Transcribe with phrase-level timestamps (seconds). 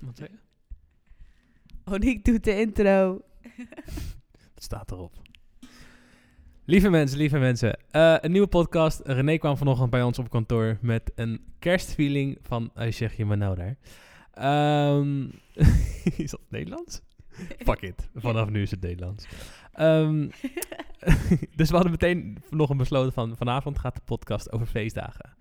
[0.00, 0.38] Wat zei je?
[1.92, 3.20] Oniek doet de intro.
[4.54, 5.12] Het staat erop.
[6.64, 7.78] Lieve mensen, lieve mensen.
[7.90, 9.00] Eh, een nieuwe podcast.
[9.04, 12.70] René kwam vanochtend bij ons op kantoor met een kerstfeeling van...
[12.74, 13.76] Hij zeg je maar nou daar.
[14.32, 15.28] Ehm,
[16.24, 17.00] is dat Nederlands?
[17.58, 18.08] Fuck it.
[18.14, 19.26] Vanaf nu is het Nederlands.
[19.72, 20.28] Ehm,
[21.56, 23.36] dus we hadden meteen nog een besloten van...
[23.36, 25.36] Vanavond gaat de podcast over feestdagen.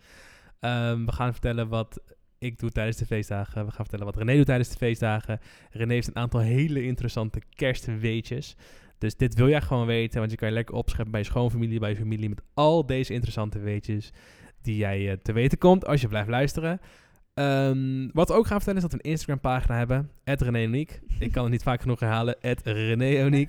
[0.60, 2.02] Ehm, we gaan vertellen wat
[2.40, 3.66] ik doe tijdens de feestdagen.
[3.66, 5.40] We gaan vertellen wat René doet tijdens de feestdagen.
[5.72, 8.56] René heeft een aantal hele interessante kerstweetjes.
[8.98, 11.80] Dus dit wil jij gewoon weten, want je kan je lekker opscheppen bij je schoonfamilie,
[11.80, 14.12] bij je familie, met al deze interessante weetjes
[14.62, 16.80] die jij eh, te weten komt als je blijft luisteren.
[17.34, 20.86] Ehm, wat we ook gaan vertellen is dat we een Instagram pagina hebben, René.
[21.20, 23.46] Ik kan het niet vaak genoeg herhalen, René.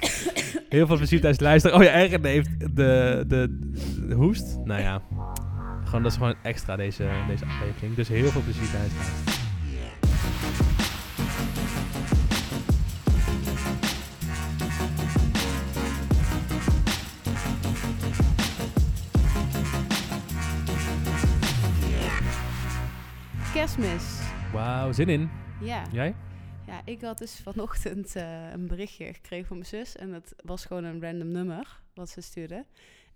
[0.69, 1.77] Heel veel plezier tijdens het luisteren.
[1.77, 3.59] Oh ja, en René heeft de, de,
[4.09, 4.59] de hoest.
[4.65, 5.03] Nou ja,
[5.91, 7.95] gewoon, dat is gewoon extra deze, deze aflevering.
[7.95, 9.39] Dus heel veel plezier het luisteren.
[23.53, 24.21] Kerstmis.
[24.53, 25.31] Wauw, zin in.
[25.61, 25.83] Ja.
[25.93, 26.15] Jij?
[26.67, 29.97] Ja, ik had dus vanochtend eh, een berichtje gekregen van mijn zus.
[29.97, 32.65] En dat was gewoon een random nummer wat ze stuurde.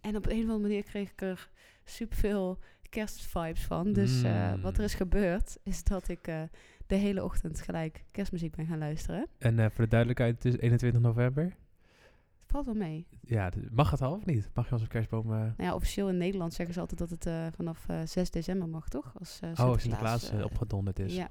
[0.01, 1.49] En op een of andere manier kreeg ik er
[1.85, 3.93] superveel kerstvibes van.
[3.93, 4.61] Dus eh, Mm.
[4.61, 6.43] wat er is gebeurd, is dat ik eh,
[6.87, 9.27] de hele ochtend gelijk kerstmuziek ben gaan luisteren.
[9.39, 11.45] En eh, voor de duidelijkheid, het is 21 november.
[11.45, 13.07] Het valt wel mee.
[13.21, 14.51] Ja, mag het al of niet?
[14.55, 15.25] Mag je onze kerstboom...
[15.33, 18.69] eh, Nou ja, officieel in Nederland zeggen ze altijd dat het vanaf eh, 6 december
[18.69, 19.13] mag, toch?
[19.19, 21.15] Als, oh, Sinterklaas eh, eh, opgedonderd is.
[21.17, 21.31] Ja.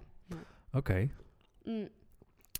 [0.71, 1.09] Oké.
[1.63, 1.87] Mm.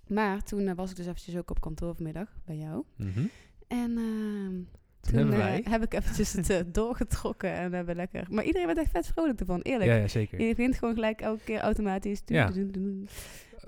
[0.08, 2.84] Maar toen was ik dus eventjes ook op kantoor vanmiddag bij jou.
[2.96, 3.26] Mhm.
[3.68, 4.60] En ehm,
[5.04, 5.64] Toen toen hebben wij...
[5.68, 8.26] heb ik eventjes het eh, doorgetrokken en we hebben lekker...
[8.30, 9.90] Maar iedereen werd echt vet vrolijk ervan, eerlijk.
[9.90, 10.40] Ja, ja, zeker.
[10.40, 12.24] Je begint gewoon gelijk elke keer automatisch.
[12.24, 12.46] Doen, Ja.
[12.50, 13.08] doen, doen, doen.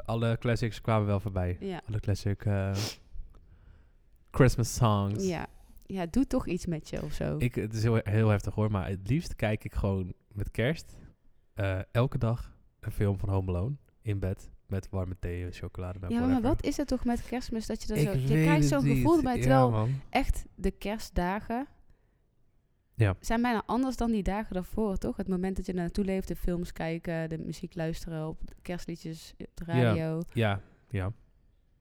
[0.04, 1.56] Alle classics kwamen wel voorbij.
[1.60, 1.80] Ja.
[1.88, 2.72] Alle classic eh,
[4.30, 5.26] Christmas songs.
[5.26, 5.46] Ja.
[5.86, 7.36] ja, doe toch iets met je of zo.
[7.38, 10.96] Ik, het is heel, heel heftig hoor, maar het liefst kijk ik gewoon met kerst
[11.54, 15.98] eh, elke dag een film van Home Alone in bed met warme thee, chocolade.
[16.08, 18.12] ja, maar wat is het toch met kerstmis dat je dat zo...
[18.12, 19.90] Je krijgt zo'n gevoel bij, Ja, terwijl man.
[20.10, 21.66] echt de kerstdagen...
[22.94, 23.16] Ja.
[23.20, 25.16] zijn bijna anders dan die dagen daarvoor, toch?
[25.16, 29.46] Het moment dat je naartoe leeft, de films kijken, de muziek luisteren op kerstliedjes op
[29.54, 29.72] de Ja.
[29.82, 30.22] radio.
[30.32, 30.60] Ja,
[30.90, 31.12] ja.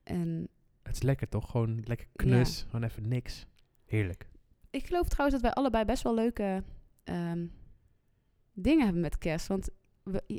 [0.03, 0.47] En
[0.83, 1.51] Het is lekker toch?
[1.51, 2.63] Gewoon lekker knus.
[2.69, 3.45] Gewoon even niks.
[3.85, 4.29] Heerlijk.
[4.69, 6.63] ik geloof trouwens dat wij allebei best wel leuke
[7.03, 7.45] ehm,
[8.53, 9.47] dingen hebben met kerst.
[9.47, 9.69] Want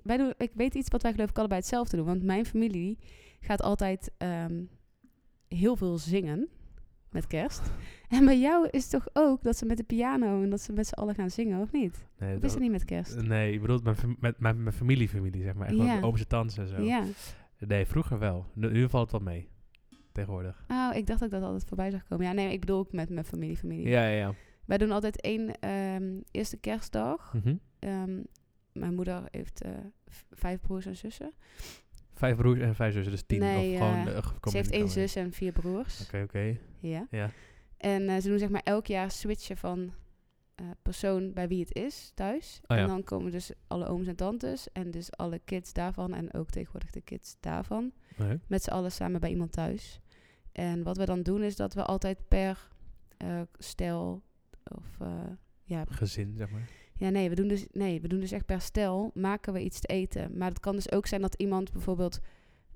[0.04, 2.06] wij doen, ik weet iets wat wij geloof ik allebei hetzelfde doen.
[2.06, 2.98] Want mijn familie
[3.40, 4.62] gaat altijd ehm,
[5.48, 6.48] heel veel zingen
[7.10, 7.62] met kerst.
[8.08, 10.72] En bij jou is het toch ook dat ze met de piano en dat ze
[10.72, 12.06] met z'n allen gaan zingen, of niet?
[12.18, 13.22] Nee, Of is dat- het niet met kerst?
[13.22, 15.66] Nee, ik bedoel met, met, met mijn familie-familie, zeg maar.
[15.66, 15.84] Echt Ja.
[15.84, 16.00] ja.
[16.00, 16.82] ooms en tantes en zo.
[16.82, 17.04] Ja.
[17.58, 18.46] Nee, vroeger wel.
[18.54, 19.48] Nu, nu valt het wel mee.
[20.12, 20.64] Tegenwoordig.
[20.68, 22.26] Oh, ik dacht dat ik dat altijd voorbij zag komen.
[22.26, 23.88] Ja, nee, ik bedoel ook met mijn familie, familie.
[23.88, 24.34] Ja, ja, ja.
[24.66, 27.34] Wij doen altijd één ehm, eerste kerstdag.
[27.34, 27.56] Mhm.
[27.78, 28.20] Ehm,
[28.78, 29.70] mijn moeder heeft eh,
[30.30, 31.32] vijf broers en zussen.
[32.14, 33.38] Vijf broers en vijf zussen, dus tien.
[33.38, 36.02] Nee, of gewoon, eh, eh, Ze heeft één zus en vier broers.
[36.02, 36.58] Oké, oké.
[36.78, 37.06] Ja.
[37.10, 37.30] Ja.
[37.76, 39.92] En ze doen zeg maar elk jaar switchen van
[40.82, 42.60] persoon bij wie het is thuis.
[42.66, 42.82] Oh ja.
[42.82, 46.50] En dan komen dus alle ooms en tantes en dus alle kids daarvan en ook
[46.50, 47.92] tegenwoordig de kids daarvan.
[48.46, 50.00] Met z'n allen samen bij iemand thuis.
[50.52, 52.68] En wat we dan doen is dat we altijd per
[53.58, 54.22] stel
[54.64, 54.98] of
[55.66, 56.68] ja, Gezin, zeg maar.
[56.98, 59.80] Ja, nee, we doen dus nee, we doen dus echt per stel maken we iets
[59.80, 60.38] te eten.
[60.38, 62.18] Maar het kan dus ook zijn dat iemand bijvoorbeeld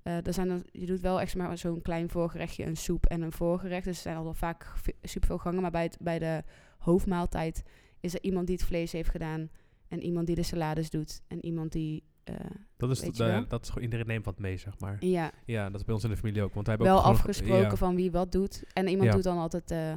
[0.02, 3.22] eh er zijn dan, je doet wel echt maar zo'n klein voorgerechtje, een soep en
[3.22, 3.84] een voorgerecht.
[3.84, 5.62] Dus er zijn al wel vaak ve- superveel gangen.
[5.62, 6.42] Maar bij, het, bij de
[6.78, 7.62] hoofdmaaltijd
[8.00, 9.48] is er iemand die het vlees heeft gedaan.
[9.88, 11.22] En iemand die de salades doet.
[11.28, 12.34] En iemand die, eh,
[12.76, 14.96] Dat is, de- dat is gewoon, iedereen neemt wat mee, zeg maar.
[15.04, 16.54] ja, Ja, dat is bij ons in de familie ook.
[16.54, 17.76] Want wij hebben wel ook afgesproken ja.
[17.76, 18.64] van wie wat doet.
[18.72, 19.14] En iemand Ja.
[19.14, 19.94] doet dan altijd de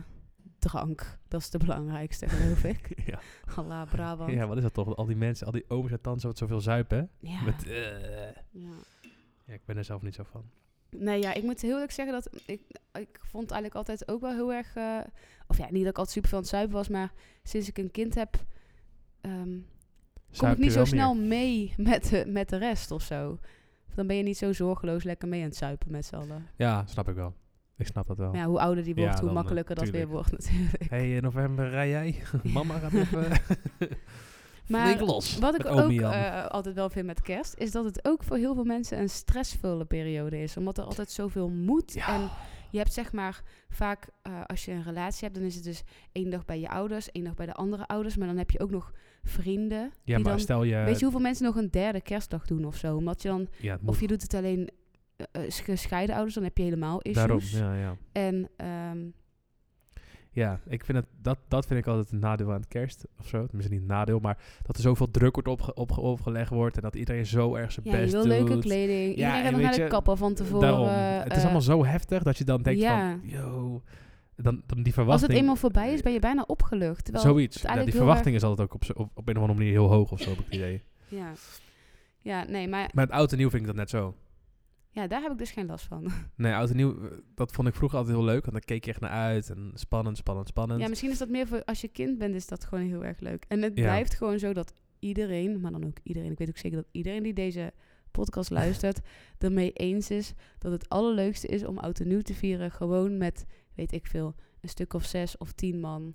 [0.63, 1.18] drank.
[1.28, 3.01] Dat is de belangrijkste, geloof ik.
[3.06, 3.19] ja.
[3.56, 4.31] Allah, Brabant.
[4.31, 4.96] ja, wat is dat toch?
[4.96, 7.09] Al die mensen, al die ooms en tantes wat zoveel zuipen.
[7.19, 7.41] Ja.
[7.41, 8.31] Met, eh.
[8.51, 8.69] ja.
[9.46, 10.44] ja, ik ben er zelf niet zo van.
[10.90, 12.61] Nee, ja, ik moet heel eerlijk zeggen dat ik,
[12.93, 14.76] ik vond eigenlijk altijd ook wel heel erg...
[14.76, 14.97] eh,
[15.47, 17.11] of ja, niet dat ik altijd super veel aan het zuipen was, maar
[17.43, 18.35] sinds ik een kind heb...
[19.22, 19.58] ehm,
[20.38, 21.28] kom ik niet zo snel meer?
[21.28, 23.40] mee met de, met de rest of zo.
[23.96, 26.47] Dan ben je niet zo zorgeloos lekker mee aan het zuipen met z'n allen.
[26.55, 27.34] Ja, snap ik wel.
[27.78, 28.31] Ik snap dat wel.
[28.31, 30.90] Maar ja, hoe ouder die Ja, wordt, hoe dan, makkelijker dat weer wordt natuurlijk.
[30.90, 32.16] hey, in november rij jij?
[32.53, 33.31] Mama gaat even...
[34.67, 35.37] Maar los.
[35.37, 38.53] Wat ik ook eh, altijd wel vind met kerst, is dat het ook voor heel
[38.53, 40.58] veel mensen een stressvolle periode is.
[40.58, 41.93] Omdat er altijd zoveel moet.
[41.93, 42.08] Ja.
[42.08, 42.29] En
[42.72, 45.84] je hebt zeg maar vaak, eh, als je een relatie hebt, dan is het dus
[46.11, 48.17] één dag bij je ouders, één dag bij de andere ouders.
[48.17, 48.91] Maar dan heb je ook nog
[49.23, 49.79] vrienden.
[49.79, 50.76] ja, die maar dan, stel je...
[50.76, 52.96] weet je hoeveel mensen nog een derde kerstdag doen of zo?
[52.96, 54.69] Omdat je dan, ja, of je doet het alleen
[55.48, 57.52] gescheiden ouders, dan heb je helemaal issues.
[57.52, 57.98] Daarom, ja, ja.
[58.12, 59.00] En ehm,
[60.32, 63.28] Ja, ik vind het, dat, dat vind ik altijd een nadeel aan het kerst of
[63.28, 63.46] zo.
[63.46, 66.82] Tenminste niet een nadeel, maar dat er zoveel druk wordt opge, opge, opgelegd wordt en
[66.82, 68.26] dat iedereen zo erg zijn ja, best doet.
[68.26, 69.10] leuke kleding.
[69.10, 70.62] Iedereen en gaat naar de kapper van tevoren.
[70.62, 73.10] Daarom, het is eh, allemaal zo heftig dat je dan denkt ja.
[73.10, 73.82] van, yo,
[74.36, 75.32] dan, dan die Als verwachting...
[75.32, 77.10] het eenmaal voorbij is, ben je bijna opgelucht.
[77.14, 77.62] Zoiets.
[77.62, 80.22] Ja, die verwachting is altijd ook op, op een of andere manier heel hoog of
[80.22, 80.82] zo, heb ik het idee.
[81.08, 81.32] Ja.
[82.22, 84.16] ja, nee, maar Maar het oud en nieuw vind ik dat net zo.
[84.93, 86.11] Ja, daar heb ik dus geen last van.
[86.35, 88.41] Nee, oud en nieuw, eh, dat vond ik vroeger altijd heel leuk.
[88.41, 89.49] Want dan keek je echt naar uit.
[89.49, 90.81] En spannend, spannend, spannend.
[90.81, 93.19] Ja, misschien is dat meer voor als je kind bent, is dat gewoon heel erg
[93.19, 93.45] leuk.
[93.47, 93.84] En het Ja.
[93.84, 97.23] blijft gewoon zo dat iedereen, maar dan ook iedereen, ik weet ook zeker dat iedereen
[97.23, 97.73] die deze
[98.11, 98.99] podcast luistert,
[99.37, 102.72] ermee eens is dat het allerleukste is om oud en nieuw te vieren.
[102.72, 103.45] Gewoon met,
[103.75, 106.13] weet ik veel, een stuk of zes of tien man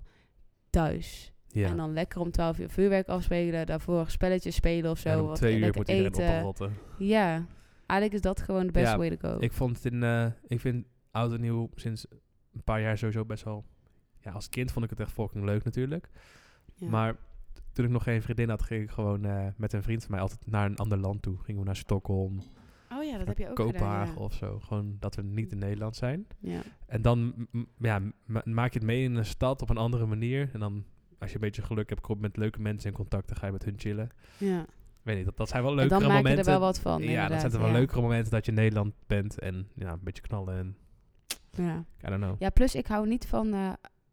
[0.69, 1.33] thuis.
[1.47, 1.67] ja.
[1.69, 5.09] En dan lekker om twaalf uur vuurwerk afspelen, daarvoor spelletjes spelen of zo.
[5.09, 6.23] en om wat twee uur moet iedereen eten.
[6.27, 6.73] opgerotten.
[6.97, 7.45] Ja,
[7.89, 9.37] eigenlijk is dat gewoon de beste Ja, way to go.
[9.39, 12.05] Ik vond het in, eh, ik vind oud en nieuw sinds
[12.53, 13.65] een paar jaar sowieso best wel.
[14.19, 16.09] Ja, als kind vond ik het echt fucking leuk natuurlijk.
[16.75, 16.89] Ja.
[16.89, 17.15] Maar
[17.73, 20.19] toen ik nog geen vriendin had, ging ik gewoon eh, met een vriend van mij
[20.19, 21.37] altijd naar een ander land toe.
[21.37, 22.39] Gingen we naar Stockholm,
[22.91, 24.23] oh ja, dat heb je ook Kopenhagen gedaan.
[24.23, 24.59] of zo.
[24.59, 26.27] Gewoon dat we niet in Nederland zijn.
[26.39, 26.51] Ja.
[26.51, 26.61] Ja.
[26.85, 27.47] En dan
[27.77, 30.49] ja, ma- maak je het mee in een stad op een andere manier.
[30.53, 30.85] En dan,
[31.19, 33.27] als je een beetje geluk hebt, kom je met leuke mensen in contact.
[33.27, 34.09] Dan ga je met hun chillen.
[34.37, 34.65] ja.
[35.09, 36.45] Weet niet, dat, dat zijn wel leukere dan maak je momenten.
[36.53, 37.01] er wel wat van.
[37.01, 37.71] ja, dat zijn wel ja.
[37.71, 39.39] leukere momenten dat je in Nederland bent.
[39.39, 40.75] En ja, een beetje knallen en
[41.51, 41.85] Ja.
[42.05, 42.35] I don't know.
[42.39, 43.69] ja, plus ik hou niet van, eh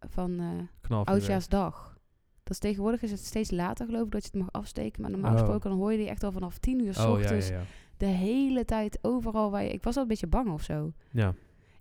[0.08, 0.40] van
[0.80, 1.94] Knal Oudjaarsdag.
[2.42, 5.02] Dat is tegenwoordig is het steeds later geloof ik dat je het mag afsteken.
[5.02, 5.38] Maar normaal Oh.
[5.38, 7.48] gesproken dan hoor je die echt al vanaf tien uur s Oh ja, ochtends.
[7.48, 7.62] ja, ja.
[7.96, 9.70] De hele tijd overal waar je...
[9.72, 10.92] Ik was al een beetje bang of zo.
[11.10, 11.34] ja.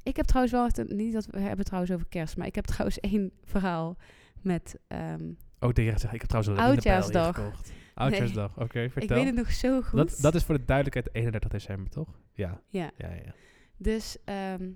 [0.03, 0.93] Ik heb trouwens wel echt...
[0.93, 2.37] Niet dat we hebben trouwens over kerst.
[2.37, 3.97] Maar ik heb trouwens één verhaal
[4.41, 4.79] met...
[4.87, 7.51] ehm, Oh, tegen zeggen, ik heb trouwens een Oudjaarsdag.
[7.95, 9.17] Oudjaarsdag, oké, ik vertel.
[9.17, 9.97] weet het nog zo goed.
[9.97, 12.19] dat, dat is voor de duidelijkheid 31 december, toch?
[12.33, 13.33] Ja, Ja, ja, ja.
[13.77, 14.69] dus ehm,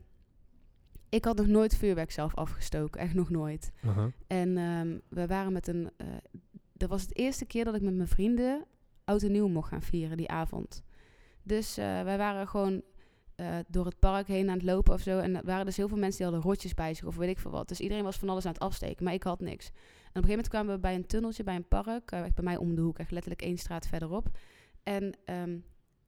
[1.09, 3.01] ik had nog nooit vuurwerk zelf afgestoken.
[3.01, 3.71] Echt nog nooit.
[3.85, 4.05] Uh-huh.
[4.27, 5.89] En ehm, we waren met een.
[5.97, 6.07] eh,
[6.73, 8.65] dat was het eerste keer dat ik met mijn vrienden
[9.03, 10.83] oud en nieuw mocht gaan vieren die avond.
[11.43, 12.81] Dus eh, wij waren gewoon
[13.39, 15.19] eh, door het park heen aan het lopen of zo.
[15.19, 17.39] En er waren dus heel veel mensen die hadden rotjes bij zich of weet ik
[17.39, 17.67] veel wat.
[17.67, 19.65] Dus iedereen was van alles aan het afsteken, maar ik had niks.
[19.65, 22.11] En op een gegeven moment kwamen we bij een tunneltje bij een park.
[22.11, 24.29] echt bij mij om de hoek, echt letterlijk één straat verderop.
[24.83, 25.57] En ehm,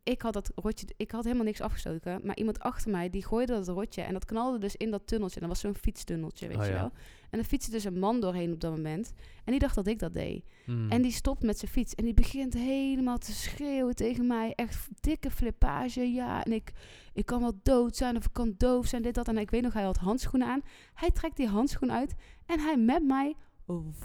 [0.04, 2.20] ik had dat rotje, ik had helemaal niks afgestoken.
[2.24, 4.02] Maar iemand achter mij, die gooide dat rotje.
[4.02, 5.40] En dat knalde dus in dat tunneltje.
[5.40, 6.80] En dat was zo'n fietstunneltje, weet Oh, je ja.
[6.80, 6.92] wel.
[7.30, 9.14] En er fietste dus een man doorheen op dat moment.
[9.44, 10.44] En die dacht dat ik dat deed.
[10.66, 10.90] Mm.
[10.90, 11.96] En die stopt met zijn fiets.
[11.96, 14.54] En die begint helemaal te schreeuwen tegen mij.
[14.56, 16.12] Echt dikke flippage.
[16.12, 16.72] Ja, en ik,
[17.14, 19.28] ik kan wel dood zijn of ik kan doof zijn, dit, dat.
[19.28, 20.62] En ik weet nog, hij had handschoenen aan.
[20.94, 22.16] Hij trekt die handschoen uit.
[22.46, 23.36] En hij met mij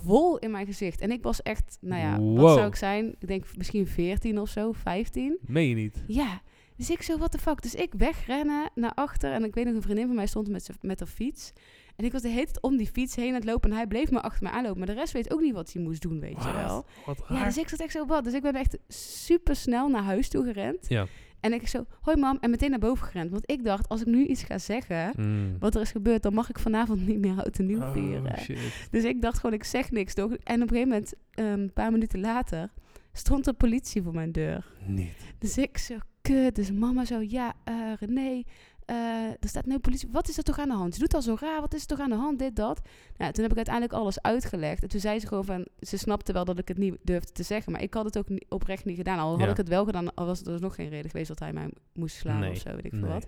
[0.05, 1.01] vol in mijn gezicht.
[1.01, 2.41] En ik was echt, nou ja, Wow.
[2.41, 3.15] wat zou ik zijn?
[3.19, 5.39] Ik denk misschien 14 of zo, 15.
[5.41, 6.05] Meen je niet?
[6.07, 6.41] Ja,
[6.77, 7.63] dus ik zo, what the fuck.
[7.63, 9.33] Dus ik wegrennen naar achter.
[9.33, 11.53] En ik weet nog, een vriendin van mij stond met, met haar fiets.
[11.97, 13.71] En ik was de hele tijd om die fiets heen aan het lopen.
[13.71, 14.79] En hij bleef maar achter me aanlopen.
[14.79, 16.85] Maar de rest weet ook niet wat hij moest doen, weet je wel.
[17.07, 17.25] Wat?
[17.29, 18.25] Ja, dus ik zat echt zo wat.
[18.25, 20.89] Dus ik ben echt super snel naar huis toe gerend.
[20.89, 21.07] Ja.
[21.47, 22.39] En ik zo, hoi mam.
[22.41, 23.31] En meteen naar boven gerend.
[23.31, 25.57] Want ik dacht, als ik nu iets ga zeggen, Mm.
[25.59, 28.39] wat er is gebeurd, dan mag ik vanavond niet meer oud en nieuw Oh, vieren.
[28.39, 28.59] shit.
[28.91, 30.15] Dus ik dacht gewoon, ik zeg niks.
[30.15, 30.31] Toch?
[30.33, 32.71] En op een gegeven moment, ehm, een paar minuten later,
[33.13, 34.67] stond de politie voor mijn deur.
[34.87, 35.13] Niet.
[35.39, 36.55] Dus ik zo, kut.
[36.55, 38.43] Dus mama zo, ja, eh René,
[38.87, 38.97] eh,
[39.29, 40.09] er staat nu politie.
[40.13, 40.95] Wat is er toch aan de hand?
[40.95, 41.61] Ze doet al zo raar.
[41.61, 42.39] Wat is er toch aan de hand?
[42.39, 42.81] Dit, dat.
[43.17, 44.83] Nou, toen heb ik uiteindelijk alles uitgelegd.
[44.83, 47.43] En toen zei ze gewoon van, ze snapte wel dat ik het niet durfde te
[47.43, 47.73] zeggen.
[47.73, 49.19] Maar ik had het ook oprecht niet gedaan.
[49.19, 49.51] Al had Ja.
[49.51, 51.71] ik het wel gedaan, al was er dus nog geen reden geweest dat hij mij
[51.93, 53.11] moest slaan Nee, of zo, weet ik veel nee.
[53.13, 53.27] wat.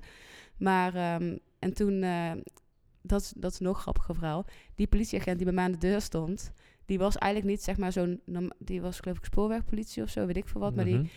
[0.59, 2.31] Maar, ehm, en toen, eh,
[3.03, 4.45] dat, is- dat is nog een grappige verhaal.
[4.75, 6.53] Die politieagent die bij mij aan de deur stond,
[6.87, 8.21] die was eigenlijk niet, zeg maar, zo'n,
[8.59, 10.75] die was geloof ik spoorwegpolitie of zo, weet ik veel wat.
[10.75, 11.03] Maar die, Mhm.
[11.03, 11.11] die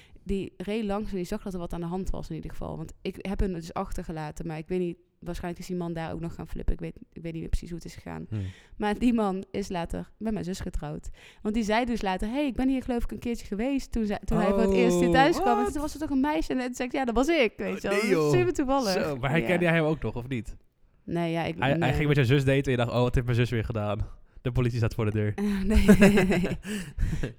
[0.57, 2.77] reed langs en die zag dat er wat aan de hand was in ieder geval.
[2.77, 6.13] Want ik heb hem dus achtergelaten, maar ik weet niet, waarschijnlijk is die man daar
[6.13, 6.73] ook nog gaan flippen.
[6.73, 8.25] Ik weet, ik weet niet meer precies hoe het is gegaan.
[8.29, 8.35] Hm.
[8.77, 11.09] Maar die man is later met mijn zus getrouwd.
[11.41, 14.05] Want die zei dus later, hey, ik ben hier geloof ik een keertje geweest toen,
[14.25, 15.65] toen hij voor het eerst hier Oh, thuis kwam.
[15.65, 17.53] En toen was er toch een meisje en toen zei ik, ja, dat was ik,
[17.57, 18.01] weet je wel.
[18.01, 18.91] Nee, Dat super toevallig.
[18.91, 19.71] Zo, maar herkende ja.
[19.71, 20.55] jij hem ook nog, of niet?
[21.03, 21.55] Nee, ja, ik...
[21.59, 23.65] Hij, ging met je zus daten en je dacht, oh, wat heeft mijn zus weer
[23.65, 24.07] gedaan?
[24.41, 25.33] De politie staat voor de deur.
[25.65, 26.57] nee, nee, nee.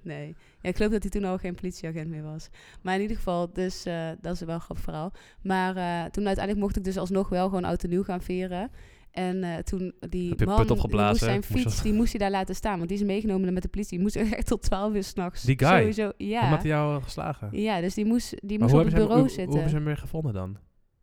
[0.02, 0.34] nee.
[0.62, 2.48] Ja, ik geloof dat hij toen al geen politieagent meer was.
[2.82, 5.12] Maar in ieder geval, dus eh, dat is wel een grappig verhaal.
[5.42, 8.70] Maar eh, toen uiteindelijk mocht ik dus alsnog wel gewoon oud en nieuw gaan vieren.
[9.10, 12.54] En eh, toen die man, die moest zijn Moest fiets, die moest hij daar laten
[12.54, 12.76] staan.
[12.76, 13.98] Want die is meegenomen met de politie.
[13.98, 15.42] Die moest echt tot 12 uur s'nachts.
[15.42, 15.78] Die guy?
[15.78, 16.44] Sowieso, ja.
[16.44, 17.48] Omdat hij jou geslagen.
[17.52, 19.52] Ja, dus die moest, die Maar moest op het hem, bureau hoe, hoe zitten.
[19.52, 20.56] hebben ze hem weer gevonden dan?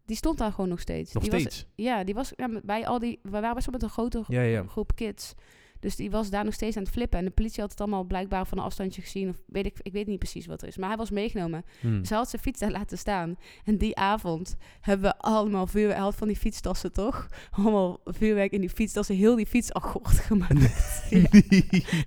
[0.06, 1.14] Die stond daar gewoon nog steeds.
[1.14, 1.56] Nog die steeds?
[1.56, 3.20] Was, ja, die was ja, bij al die...
[3.24, 4.64] We waren best wel met een grote Ja, ja.
[4.68, 5.34] groep kids.
[5.80, 7.20] Dus die was daar nog steeds aan het flippen.
[7.20, 9.30] En de politie had het allemaal blijkbaar van een afstandje gezien.
[9.30, 10.78] Of weet ik, ik weet niet precies wat er is.
[10.78, 11.66] Maar hij was meegenomen.
[11.80, 12.06] Hmm.
[12.06, 13.36] Ze had zijn fiets daar laten staan.
[13.66, 15.96] En die avond hebben we allemaal vuurwerk...
[15.96, 17.28] Hij had van die fietstassen, toch?
[17.52, 19.16] Allemaal vuurwerk in die fietstassen.
[19.16, 21.08] Heel die fiets akkoord gemaakt.
[21.10, 21.28] Ja.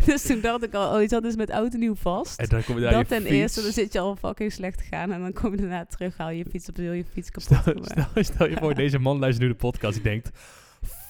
[0.06, 2.38] Dus toen dacht ik al, oh, iets had dus met oud en nieuw vast.
[2.40, 3.32] En dan kom je daar dat je ten fiets.
[3.32, 5.12] eerste, dan zit je al fucking slecht te gaan.
[5.12, 7.42] En dan kom je daarna terug, haal je je fiets op, heel je fiets kapot
[7.44, 7.90] Stel, gemaakt.
[7.90, 9.94] stel, stel je voor, deze man luistert nu de podcast.
[9.94, 10.30] Die denkt,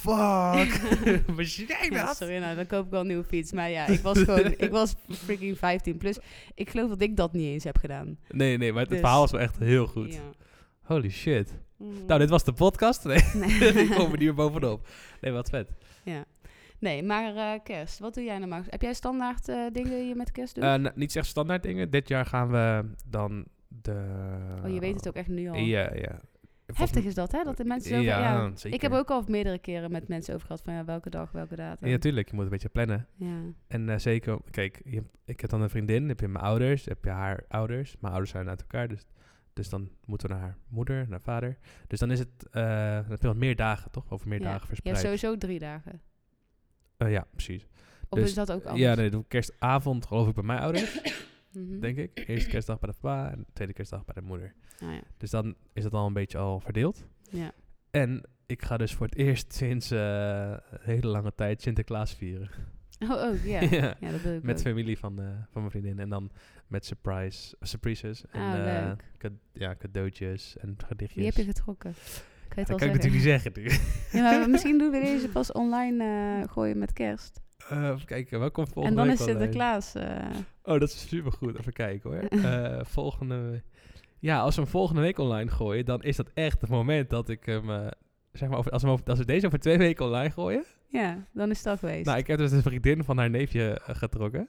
[0.02, 0.80] fuck,
[1.36, 2.16] was jij Ja, dat?
[2.16, 3.52] sorry, nou, dan koop ik wel een nieuwe fiets.
[3.52, 6.18] Maar ja, ik was gewoon, ik was freaking 15 plus.
[6.54, 8.18] Ik geloof dat ik dat niet eens heb gedaan.
[8.28, 10.14] Nee, nee, maar het Dus- verhaal was wel echt heel goed.
[10.14, 10.20] Ja.
[10.82, 11.54] Holy shit.
[11.76, 11.92] Mm.
[12.06, 13.04] Nou, dit was de podcast.
[13.04, 13.48] Nee, Nee.
[13.72, 14.88] ik kom er meer bovenop.
[15.20, 15.68] Nee, wat vet.
[16.04, 16.24] ja.
[16.78, 18.66] Nee, maar eh, kerst, wat doe jij nou, Max?
[18.70, 20.64] Heb jij standaard eh, dingen die je met kerst doet?
[20.64, 21.90] Nou, niet echt standaard dingen.
[21.90, 24.04] Dit jaar gaan we dan de...
[24.64, 25.54] oh, je weet het ook echt nu al.
[25.56, 26.20] Ja, ja.
[26.74, 27.42] Heftig is dat, hè?
[27.44, 28.72] Dat de mensen zo Ja, ja, zeker.
[28.76, 31.56] Ik heb ook al meerdere keren met mensen over gehad van ja, welke dag, welke
[31.56, 31.88] datum.
[31.88, 32.28] Ja, tuurlijk.
[32.28, 33.06] Je moet een beetje plannen.
[33.16, 33.40] Ja.
[33.66, 37.04] En eh, zeker, kijk, je, ik heb dan een vriendin, heb je mijn ouders, heb
[37.04, 37.96] je haar ouders.
[38.00, 39.06] Mijn ouders zijn uit elkaar, dus,
[39.52, 41.58] dus dan moeten we naar haar moeder, naar vader.
[41.86, 44.10] Dus dan is het, eh dan heb je wat meer dagen, toch?
[44.12, 44.50] Over meer Ja.
[44.50, 44.96] dagen verspreid.
[44.96, 46.00] hebt sowieso drie dagen.
[46.96, 47.66] Eh, ja, precies.
[48.08, 48.82] Of Dus- is dat ook anders?
[48.82, 51.00] Ja, nee, kerstavond geloof ik bij mijn ouders,
[51.52, 51.80] Mhm.
[51.80, 52.24] denk ik.
[52.26, 54.54] Eerste kerstdag bij de papa en tweede kerstdag bij de moeder.
[54.80, 55.00] Ah, ja.
[55.16, 57.06] Dus dan is het al een beetje al verdeeld.
[57.30, 57.52] ja.
[57.90, 59.98] En ik ga dus voor het eerst sinds eh,
[60.70, 62.50] een hele lange tijd Sinterklaas vieren.
[63.00, 63.60] Oh, oh ja.
[63.70, 63.94] Ja.
[64.00, 64.10] ja.
[64.10, 64.62] dat wil ik Met ook.
[64.62, 65.98] familie van, eh, van mijn vriendin.
[65.98, 66.30] En dan
[66.66, 68.24] met surprise, surprises.
[68.30, 69.04] En Ah, eh, leuk.
[69.18, 71.14] cad- ja, cadeautjes en gedichtjes.
[71.16, 71.94] Wie heb je getrokken?
[72.54, 73.52] Dat kan ik natuurlijk niet zeggen.
[74.20, 77.40] Ja, maar misschien doen we deze pas online gooien met kerst.
[77.70, 79.22] Even kijken, welkom volgende en dan is?
[79.24, 79.94] Sinterklaas.
[80.64, 81.58] Oh, dat is supergoed.
[81.58, 82.22] Even kijken hoor.
[82.50, 83.62] Eh, volgende
[84.18, 87.28] Ja, als we hem volgende week online gooien, dan is dat echt het moment dat
[87.28, 87.70] ik hem...
[87.70, 87.86] eh,
[88.32, 90.64] zeg maar, over, als, we over, als we deze over twee weken online gooien...
[90.88, 92.06] ja, dan is het al geweest.
[92.06, 94.48] Nou, ik heb dus een vriendin van haar neefje eh, getrokken.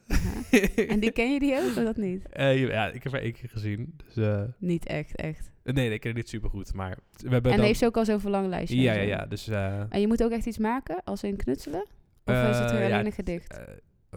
[0.88, 2.26] En die ken je die ook, of dat niet?
[2.34, 3.94] Ja, ik heb haar één keer gezien.
[4.14, 5.52] Dus, Niet echt, echt.
[5.64, 6.74] nee, nee, ik ken haar niet supergoed.
[6.74, 7.66] Maar we hebben En dan...
[7.66, 8.82] heeft ze ook al zo'n verlanglijstje?
[8.82, 9.26] Ja, ja, ja.
[9.26, 9.48] Dus...
[9.48, 11.86] En je moet ook echt iets maken, als in knutselen?
[12.26, 13.60] Of is het Eh, alleen een gedicht?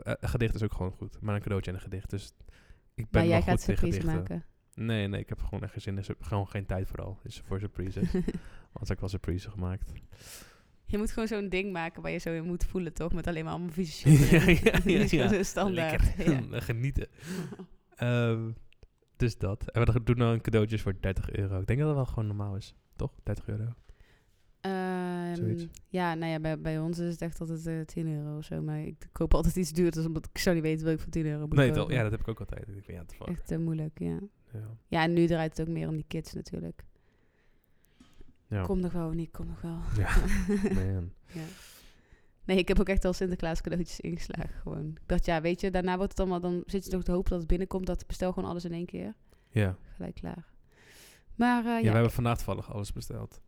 [0.03, 1.21] Eh, eh, een gedicht is ook gewoon goed.
[1.21, 2.11] Maar een cadeautje en een gedicht.
[2.11, 2.33] Dus
[2.95, 4.45] ik ben maar wel jij goed gaat surprise maken.
[4.75, 6.17] Nee, nee, ik heb gewoon echt geen zin in.
[6.21, 7.19] Gewoon geen tijd vooral.
[7.23, 8.15] Is voor surprises.
[8.73, 9.93] Anders heb ik wel surprises gemaakt.
[10.85, 13.13] je moet gewoon zo'n ding maken waar je zo in moet voelen, toch?
[13.13, 14.19] Met alleen maar allemaal visie.
[14.41, 16.17] Ja, ja, ja, zo standaard.
[16.17, 16.63] Lekker.
[16.63, 17.09] Genieten.
[17.97, 18.51] Ehm,
[19.17, 19.71] dus dat.
[19.71, 21.61] En we doen dan cadeautjes voor 30 euro.
[21.61, 22.75] Ik denk dat dat wel gewoon normaal is.
[22.97, 23.13] Toch?
[23.23, 23.75] 30 euro.
[24.61, 28.45] Ehm, ja, nou ja, bij, bij ons is het echt altijd eh 10 euro of
[28.45, 28.63] zo.
[28.63, 31.27] Maar ik koop altijd iets duurders, omdat ik zou niet weten wat ik voor 10
[31.27, 31.95] euro moet Nee, kopen.
[31.95, 32.69] Ja, dat heb ik ook altijd.
[32.69, 33.25] Ik denk, ja, te.
[33.25, 34.19] Echt eh, moeilijk, ja.
[34.53, 34.77] Ja.
[34.87, 36.85] Ja, en nu draait het ook meer om die kids natuurlijk.
[38.49, 38.63] Ja.
[38.63, 39.79] Kom nog wel, niet, kom nog wel.
[39.97, 40.17] Ja,
[40.93, 41.13] man.
[41.27, 41.45] Ja.
[42.45, 44.87] Nee, ik heb ook echt al Sinterklaas cadeautjes ingeslagen gewoon.
[44.87, 47.31] Ik dacht, ja, weet je, daarna wordt het allemaal, dan zit je toch te hopen
[47.31, 47.87] dat het binnenkomt.
[47.87, 49.15] Dat bestel gewoon alles in één keer.
[49.49, 49.77] Ja.
[49.95, 50.45] Gelijk klaar.
[51.35, 53.41] Maar eh, ja, ja, we hebben vandaag toevallig alles besteld.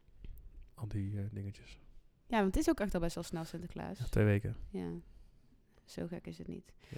[0.80, 1.78] Al die eh, dingetjes.
[2.26, 3.98] ja, want het is ook echt al best wel snel Sinterklaas.
[3.98, 4.56] Ja, twee weken.
[4.70, 4.88] Ja,
[5.84, 6.72] zo gek is het niet.
[6.88, 6.96] Ja.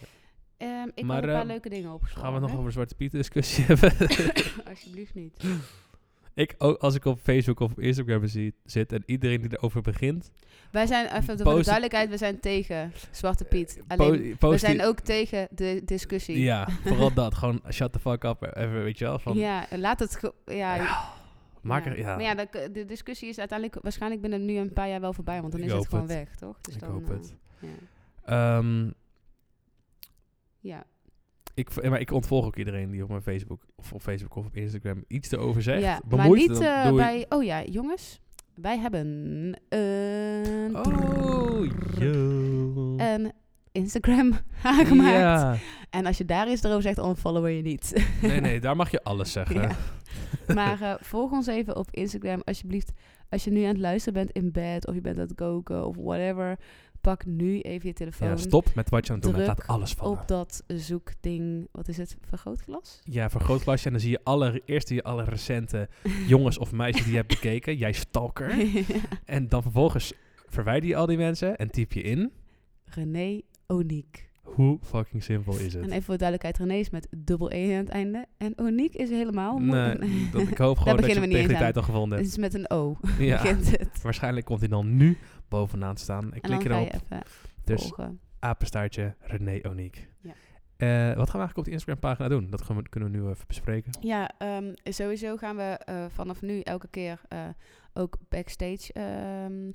[0.56, 2.30] Ehm, ik Maar, heb een paar ehm, leuke dingen opgeschreven.
[2.30, 3.92] Gaan we nog over Zwarte Piet discussie hebben?
[4.70, 5.44] Alsjeblieft niet.
[6.34, 9.80] ik, ook als ik op Facebook of op Instagram zie, zit en iedereen die erover
[9.82, 10.30] begint.
[10.70, 13.76] Wij zijn, even voor de duidelijkheid, we zijn tegen Zwarte Piet.
[13.88, 16.38] eh, Alleen, po- post we zijn ook tegen de discussie.
[16.40, 17.34] Ja, vooral dat.
[17.34, 18.56] Gewoon shut the fuck up.
[18.56, 19.18] Even, weet je wel.
[19.18, 20.32] Van, ja, laat het...
[20.46, 20.99] Ja,
[21.62, 21.90] Maak ja.
[21.90, 22.14] er, ja.
[22.17, 25.40] Maar ja, de, de discussie is uiteindelijk waarschijnlijk binnen nu een paar jaar wel voorbij,
[25.40, 26.12] want dan Ik is het gewoon het.
[26.12, 26.61] weg, toch?
[26.61, 27.35] Dus ik dan, hoop eh, het.
[27.59, 27.69] Ja.
[28.59, 28.90] Ehm,
[30.61, 30.85] ja.
[31.55, 34.57] ik, maar ik ontvolg ook iedereen die op mijn Facebook of op Facebook of op
[34.57, 35.83] Instagram iets erover zegt.
[35.83, 37.26] ja, maar niet eh, bij...
[37.29, 38.21] Oh ja, jongens.
[38.55, 39.07] Wij hebben
[39.69, 41.67] een, Oh,
[41.99, 42.95] yo.
[42.97, 43.33] een
[43.72, 45.18] Instagram aangemaakt.
[45.18, 45.56] Ja.
[45.90, 48.06] En als je daar iets erover zegt, unfollowen je niet.
[48.22, 49.60] Nee, nee, daar mag je alles zeggen.
[49.60, 49.76] Ja.
[50.54, 52.92] Maar eh, volg ons even op Instagram, alsjeblieft.
[53.28, 55.86] Als je nu aan het luisteren bent in bed, of je bent aan het koken,
[55.86, 56.58] of whatever.
[57.00, 58.28] Pak nu even je telefoon.
[58.28, 59.46] Ja, stop met wat je aan het doen bent.
[59.46, 60.18] Laat alles vallen.
[60.18, 61.68] op dat zoekding.
[61.72, 62.16] Wat is het?
[62.28, 63.00] Vergrootglas?
[63.04, 63.86] Ja, vergrootglasje.
[63.86, 65.88] En dan zie je alle, eerst zie je alle recente
[66.26, 67.76] jongens of meisjes die je hebt bekeken.
[67.76, 68.54] Jij stalker.
[69.24, 70.12] En dan vervolgens
[70.48, 72.32] verwijder je al die mensen en typ je in.
[72.84, 74.28] René Oniek.
[74.42, 75.82] Hoe fucking simpel is het?
[75.82, 78.26] En even voor duidelijkheid, René is met dubbel E aan het einde.
[78.36, 79.58] En Oniek is helemaal...
[79.58, 79.96] Nee,
[80.32, 82.54] dat, ik hoop gewoon dat je tegen die eens tijd al gevonden Het is met
[82.54, 82.96] een O.
[83.18, 84.02] Ja, begint het.
[84.02, 85.16] waarschijnlijk komt hij dan nu
[85.48, 86.24] bovenaan staan.
[86.24, 86.92] En En klik erop.
[86.92, 87.22] even
[87.64, 88.20] Dus volgen.
[88.38, 90.08] apenstaartje René Oniek.
[90.20, 90.32] Ja.
[90.76, 92.50] Eh, wat gaan we eigenlijk op die Instagram pagina doen?
[92.50, 93.92] Dat gaan we, kunnen we nu even bespreken.
[94.00, 97.38] Ja, ehm, sowieso gaan we eh, vanaf nu elke keer eh,
[97.94, 99.70] ook backstage ehm,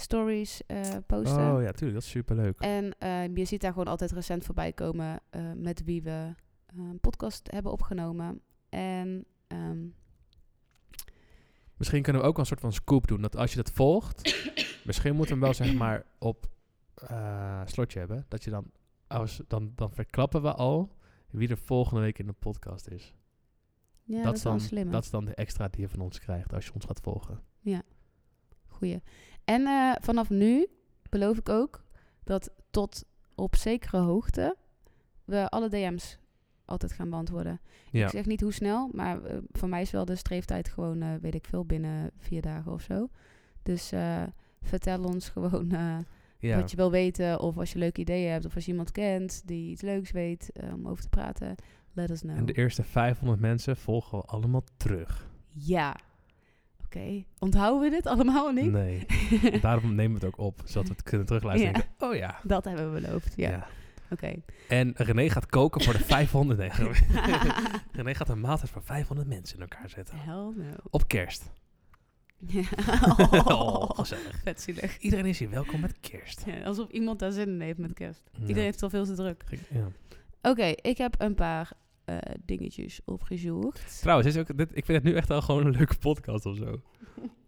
[0.00, 1.54] stories eh, posten.
[1.54, 1.92] Oh ja, tuurlijk.
[1.92, 2.60] Dat is superleuk.
[2.60, 6.34] En ehm, je ziet daar gewoon altijd recent voorbij komen eh, met wie we
[6.66, 8.40] eh, een podcast hebben opgenomen.
[8.68, 9.86] En ehm,
[11.76, 13.20] Misschien kunnen we ook wel een soort van scoop doen.
[13.20, 14.22] Dat als je dat volgt,
[14.84, 16.48] misschien moeten we hem wel zeg maar op
[17.64, 18.24] slotje hebben.
[18.28, 18.70] Dat je dan,
[19.06, 20.96] als, dan, dan verklappen we al
[21.30, 23.14] wie er volgende week in de podcast is.
[24.04, 24.90] ja, dat, dat, is dan, slim.
[24.90, 27.42] dat is dan de extra die je van ons krijgt als je ons gaat volgen.
[28.66, 29.02] Goeie.
[29.50, 30.66] En eh, vanaf nu
[31.08, 31.84] beloof ik ook
[32.24, 33.04] dat tot
[33.34, 34.56] op zekere hoogte
[35.24, 36.18] we alle DM's
[36.64, 37.60] altijd gaan beantwoorden.
[37.90, 41.02] Ja, Ik zeg niet hoe snel, maar eh, voor mij is wel de streeftijd gewoon,
[41.02, 43.08] eh, weet ik veel, binnen vier dagen of zo.
[43.62, 43.92] Dus
[44.62, 45.68] vertel ons gewoon
[46.38, 46.56] ja.
[46.56, 47.40] wat je wil weten.
[47.40, 48.44] Of als je leuke ideeën hebt.
[48.44, 51.54] Of als je iemand kent die iets leuks weet om over te praten.
[51.92, 52.36] Let us know.
[52.36, 55.30] En de eerste 500 mensen volgen we allemaal terug.
[55.52, 55.96] Ja.
[56.96, 57.24] Oké.
[57.38, 58.72] Onthouden we dit allemaal niet?
[58.72, 59.06] Nee,
[59.60, 60.60] daarom nemen we het ook op.
[60.64, 61.72] Zodat we het kunnen terugluisteren.
[61.74, 62.40] denken, Oh ja.
[62.42, 63.32] Dat hebben we beloofd.
[63.36, 63.50] Ja.
[63.50, 63.66] ja.
[64.10, 64.34] Oké.
[64.68, 66.58] En René gaat koken voor de 500.
[66.58, 66.70] Nee,
[67.92, 70.18] René gaat een maaltijd voor 500 mensen in elkaar zetten.
[70.18, 70.74] Hell no.
[70.90, 71.50] Op kerst.
[72.46, 72.62] Ja.
[73.44, 73.90] Oh.
[74.44, 74.98] Vet zielig.
[74.98, 76.42] Iedereen is hier welkom met kerst.
[76.46, 78.22] Ja, alsof iemand daar zin in heeft met kerst.
[78.40, 79.44] Iedereen heeft al veel te druk.
[80.42, 81.72] Oké, ik heb een paar
[82.18, 84.00] eh, dingetjes opgezocht.
[84.00, 86.56] Trouwens, is ook, dit, ik vind het nu echt wel gewoon een leuke podcast of
[86.56, 86.80] zo.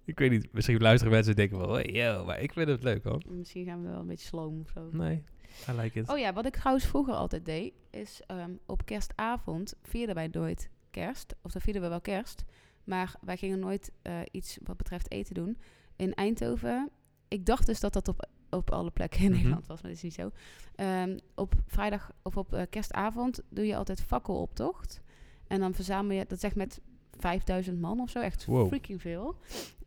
[0.04, 2.82] Ik weet niet, misschien luisteren mensen en denken wel, hey, yo, maar ik vind het
[2.82, 3.22] leuk hoor.
[3.28, 4.88] Misschien gaan we wel een beetje sloom of zo.
[4.92, 5.22] Nee,
[5.68, 6.08] I like it.
[6.08, 10.70] Oh ja, wat ik trouwens vroeger altijd deed, is ehm, op kerstavond vierden wij nooit
[10.90, 11.34] kerst.
[11.42, 12.44] Of dan vierden we wel kerst.
[12.84, 15.58] Maar wij gingen nooit eh, iets wat betreft eten doen.
[15.96, 16.90] In Eindhoven,
[17.28, 19.34] ik dacht dus dat dat op, op alle plekken in Mhm.
[19.36, 20.30] Nederland was, maar dat is niet zo.
[20.74, 25.00] Ehm, op vrijdag of op eh, kerstavond doe je altijd fakkeloptocht.
[25.46, 26.80] En dan verzamel je, dat zeg met
[27.18, 28.66] 5000 man of zo, echt Wow.
[28.66, 29.36] freaking veel.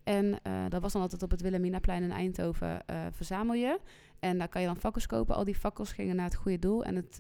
[0.03, 3.79] En eh, dat was dan altijd op het Wilhelminaplein in Eindhoven, eh, verzamel je.
[4.19, 5.35] En daar kan je dan fakkels kopen.
[5.35, 6.83] Al die fakkels gingen naar het goede doel.
[6.83, 7.15] En het,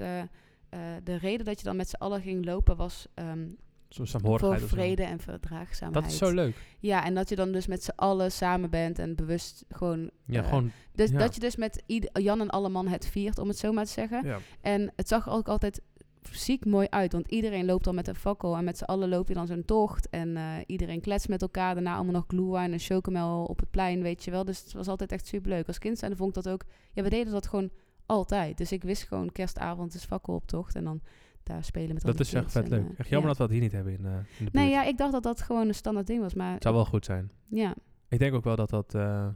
[1.03, 3.47] de reden dat je dan met z'n allen ging lopen was ehm,
[3.95, 4.67] Zo'n voor saamhorigheid zo.
[4.67, 6.03] vrede en verdraagzaamheid.
[6.03, 6.55] Dat is zo leuk.
[6.79, 10.09] Ja, en dat je dan dus met z'n allen samen bent en bewust gewoon...
[10.25, 11.17] Ja, eh, gewoon, dus, ja.
[11.17, 13.85] Dat je dus met ieder, Jan en alle man het viert, om het zo maar
[13.85, 14.25] te zeggen.
[14.25, 14.39] ja.
[14.61, 15.81] En het zag ook altijd
[16.31, 17.11] ziek mooi uit.
[17.11, 18.57] Want iedereen loopt dan met een fakkel.
[18.57, 20.09] En met z'n allen loop je dan zo'n tocht.
[20.09, 21.73] En eh, iedereen kletst met elkaar.
[21.73, 24.45] Daarna allemaal nog glue en chocomel op het plein, weet je wel.
[24.45, 25.67] Dus het was altijd echt super leuk.
[25.67, 26.63] Als kind zijn vond ik dat ook...
[26.93, 27.69] Ja, we deden dat gewoon
[28.05, 28.57] altijd.
[28.57, 30.75] Dus ik wist gewoon kerstavond is fakkeloptocht.
[30.75, 31.01] En dan
[31.45, 32.83] daar spelen met al Dat is echt vet en, leuk.
[32.91, 33.35] eh, Echt jammer ja.
[33.35, 34.53] dat we dat hier niet hebben in, eh, in de buurt.
[34.53, 36.33] Nee, ja, ik dacht dat dat gewoon een standaard ding was.
[36.33, 37.31] Maar Het zou wel goed zijn.
[37.49, 37.75] ja,
[38.09, 39.27] Ik denk ook wel dat dat eh,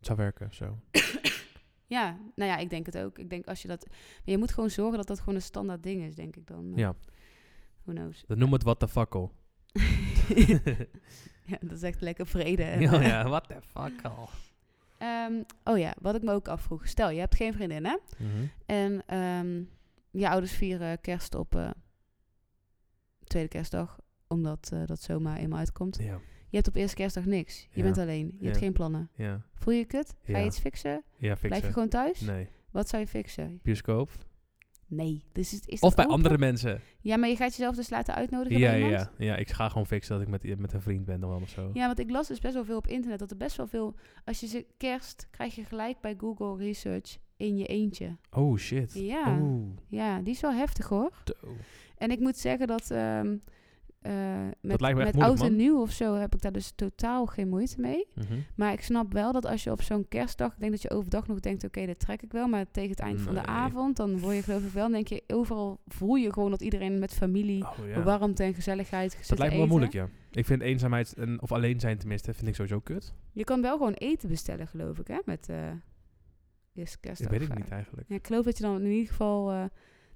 [0.00, 0.78] zou werken, zo.
[1.86, 3.18] ja, nou ja, ik denk het ook.
[3.18, 3.86] Ik denk als je dat...
[4.24, 6.70] Je moet gewoon zorgen dat dat gewoon een standaard ding is, denk ik dan.
[6.70, 6.94] Maar Ja,
[7.82, 8.24] Who knows.
[8.26, 9.32] dat noemen we het wat de fakkel.
[11.44, 12.62] ja, dat is echt lekker vrede.
[12.80, 14.28] ja, eh, ja, what the fuck al.
[14.98, 16.88] Ehm, oh ja, wat ik me ook afvroeg.
[16.88, 17.96] Stel, je hebt geen vriendin, hè?
[18.18, 18.44] Mhm.
[18.66, 19.62] En ehm,
[20.10, 21.70] je ouders vieren kerst op eh,
[23.24, 23.98] tweede kerstdag.
[24.28, 25.96] Omdat eh, dat zomaar eenmaal uitkomt.
[26.00, 27.60] Ja, Je hebt op eerste kerstdag niks.
[27.62, 27.82] Je Ja.
[27.82, 28.36] bent alleen.
[28.38, 29.10] Je hebt geen plannen.
[29.16, 30.14] ja, Voel je kut?
[30.22, 31.04] Ga je iets fixen?
[31.18, 32.20] Blijf je gewoon thuis?
[32.20, 33.60] Nee, Wat zou je fixen?
[33.62, 34.10] bioscoop.
[34.88, 35.24] Nee.
[35.32, 36.16] Dus is, is Of bij open?
[36.16, 36.80] andere mensen.
[37.00, 39.36] Ja, maar je gaat jezelf dus laten uitnodigen Ja, bij ja, ja.
[39.36, 41.70] Ik ga gewoon fixen dat ik met, met een vriend ben dan wel of zo.
[41.72, 43.94] Ja, want ik las dus best wel veel op internet dat er best wel veel...
[44.24, 48.16] Als je ze kerst, krijg je gelijk bij Google Research in je eentje.
[48.30, 48.92] Oh, shit.
[48.94, 49.66] Ja, Oeh.
[49.88, 51.12] ja die is wel heftig hoor.
[51.98, 53.36] En ik moet zeggen dat ehm,
[54.06, 54.12] eh,
[54.60, 57.26] met, lijkt me echt met oud en nieuw of zo heb ik daar dus totaal
[57.26, 58.06] geen moeite mee.
[58.14, 58.38] Mhm.
[58.54, 61.26] Maar ik snap wel dat als je op zo'n kerstdag, ik denk dat je overdag
[61.26, 62.48] nog denkt, oké, dat trek ik wel.
[62.48, 65.22] Maar tegen het eind van de avond, dan word je geloof ik wel, denk je,
[65.26, 68.02] overal voel je gewoon dat iedereen met familie, Oh, ja.
[68.02, 70.08] warmte en gezelligheid zit Dat lijkt me wel moeilijk, ja.
[70.30, 73.14] Ik vind eenzaamheid en, of alleen zijn tenminste, vind ik sowieso kut.
[73.32, 75.48] Je kan wel gewoon eten bestellen, geloof ik, hè, met
[76.84, 78.08] eh eerste Dat weet ik niet eigenlijk.
[78.08, 79.64] Ja, ik geloof dat je dan in ieder geval eh,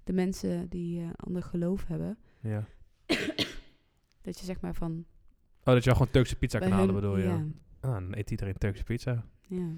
[0.04, 2.64] de mensen die eh ander geloof hebben, Ja.
[4.22, 5.04] dat je zeg maar van...
[5.64, 7.24] Oh, dat je wel gewoon Turkse pizza kan halen, bedoel je?
[7.24, 7.44] Ja,
[7.80, 9.24] Ah, dan eet iedereen Turkse pizza.
[9.48, 9.68] ja.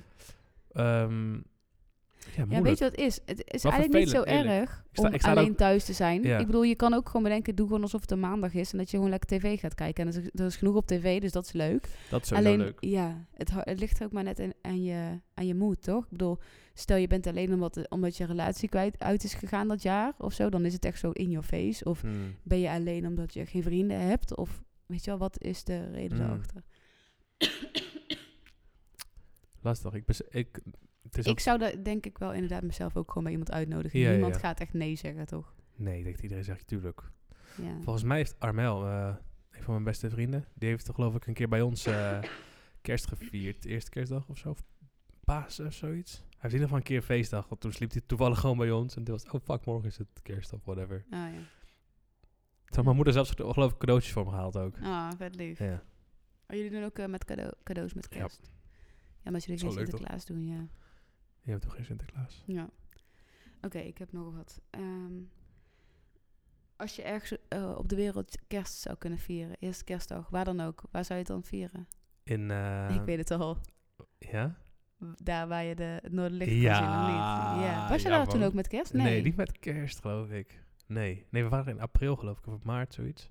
[0.73, 1.41] Ehm
[2.37, 3.21] ja, weet je wat het is?
[3.25, 4.49] Het is eigenlijk niet zo eerlijk.
[4.61, 6.23] erg om ik sta alleen ook- thuis te zijn.
[6.23, 6.39] Ja.
[6.39, 8.79] Ik bedoel, je kan ook gewoon bedenken, doe gewoon alsof het een maandag is en
[8.79, 10.07] dat je gewoon lekker tv gaat kijken.
[10.07, 11.89] En er is, er is genoeg op tv, dus dat is leuk.
[12.11, 12.77] dat is alleen, leuk.
[12.81, 16.05] ja, het, ligt er ook maar net aan, aan je, aan je moed, toch?
[16.05, 16.39] Ik bedoel,
[16.75, 20.33] stel je bent alleen omdat, omdat je relatie kwijt uit is gegaan dat jaar of
[20.33, 21.85] zo, dan is het echt zo in your face.
[21.85, 22.35] Of Hmm.
[22.43, 24.37] ben je alleen omdat je geen vrienden hebt?
[24.37, 26.63] Of weet je wel, wat is de reden daarachter?
[29.63, 29.93] Lastig.
[29.95, 30.23] Ik, bes-
[31.11, 33.99] ik, ook, zou dat denk ik wel inderdaad mezelf ook gewoon bij iemand uitnodigen.
[34.01, 34.41] Ja, ja, Niemand ja.
[34.41, 35.55] gaat echt nee zeggen, toch?
[35.77, 37.03] nee, ik denk dat iedereen zegt, tuurlijk.
[37.63, 37.81] Ja.
[37.83, 39.15] Volgens mij heeft Armel, eh,
[39.51, 42.19] een van mijn beste vrienden, die heeft toch geloof ik een keer bij ons eh,
[42.81, 43.65] kerst gevierd.
[43.65, 44.51] Eerste kerstdag of zo.
[44.51, 44.63] Of
[45.25, 46.13] Pasen of zoiets.
[46.13, 47.49] Hij heeft in ieder geval een keer een feestdag.
[47.49, 48.97] Want toen sliep hij toevallig gewoon bij ons.
[48.97, 51.05] En toen was het, oh fuck, morgen is het kerst of whatever.
[51.11, 51.31] Ah ja.
[52.65, 54.77] Toen had mijn moeder zelfs geloof ik cadeautjes voor me gehaald ook.
[54.83, 55.59] Ah, vet lief.
[55.59, 55.83] Ja.
[56.49, 57.25] Oh, jullie doen ook eh, met
[57.63, 58.19] cadeaus met Ja.
[58.19, 58.41] kerst?
[58.43, 58.51] Ja,
[59.25, 59.73] maar als jullie geen?
[59.73, 60.67] Sinterklaas doen, ja.
[61.43, 62.43] Je hebt toch geen Sinterklaas?
[62.47, 62.71] Ja.
[63.61, 64.61] Oké, ik heb nog wat.
[64.71, 65.13] Ehm,
[66.77, 70.61] als je ergens eh, op de wereld kerst zou kunnen vieren, eerste kerstdag, waar dan
[70.61, 71.89] ook, waar zou je het dan vieren?
[72.23, 73.59] In, eh, ik weet het al.
[74.19, 74.57] Ja?
[75.17, 77.65] Daar waar je de, noorderlicht Ja, zien, of niet?
[77.65, 77.89] Ja.
[77.89, 78.93] Was je ja, daar toen ook met kerst?
[78.93, 79.03] Nee.
[79.03, 79.23] Nee.
[79.23, 80.65] niet met kerst, geloof ik.
[80.87, 81.27] Nee.
[81.31, 82.47] Nee, we waren in april, geloof ik.
[82.47, 83.31] Of maart, zoiets.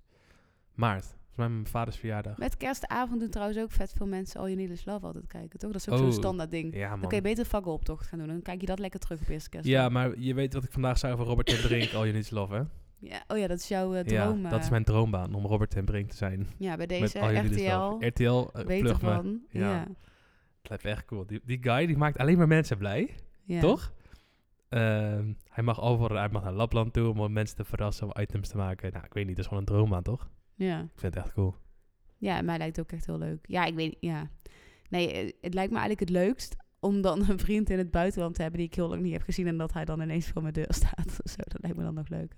[0.74, 1.15] Maart.
[1.32, 2.38] Volgens mij mijn vaders verjaardag.
[2.38, 5.60] Met kerstavond doen trouwens ook vet veel mensen All You Need Is Love altijd kijken,
[5.60, 5.72] toch?
[5.72, 6.76] Dat is ook zo'n Oh, standaard ding.
[6.76, 7.08] Ja, Dan man.
[7.08, 8.28] kun je beter fakkeloptocht gaan doen.
[8.28, 9.67] Dan kijk je dat lekker terug op eerste kerst.
[9.67, 12.24] Ja, maar je weet wat ik vandaag zei over Robert ten Brink, All You Need
[12.24, 12.62] Is Love, hè?
[13.00, 13.24] ja.
[13.28, 14.44] Oh ja, dat is jouw eh, Ja, droom.
[14.50, 16.48] dat is mijn droombaan, om Robert ten Brink te zijn.
[16.58, 17.20] Ja, bij deze.
[17.20, 18.06] RTL.
[18.06, 18.65] RTL, uh,
[19.02, 19.39] me.
[19.50, 19.60] Ja.
[19.60, 19.88] Ja.
[20.62, 21.26] Het lijkt echt cool.
[21.26, 23.60] Die, die guy, die maakt alleen maar mensen blij, ja.
[23.60, 23.94] toch?
[24.70, 28.48] Ehm, hij mag overal, hij mag naar Lapland toe om mensen te verrassen, om items
[28.48, 28.91] te maken.
[28.94, 30.30] Nou, ik weet niet, dat is gewoon een droombaan, toch?
[30.65, 30.80] Ja.
[30.80, 31.56] Ik vind het echt cool.
[32.17, 33.45] Ja, mij lijkt het ook echt heel leuk.
[33.47, 34.30] Ja, ik weet ja.
[34.89, 38.36] Nee, eh, het lijkt me eigenlijk het leukst om dan een vriend in het buitenland
[38.36, 40.41] te hebben die ik heel lang niet heb gezien en dat hij dan ineens voor
[40.41, 41.19] mijn deur staat.
[41.32, 42.36] Zo, dat lijkt me dan nog leuk.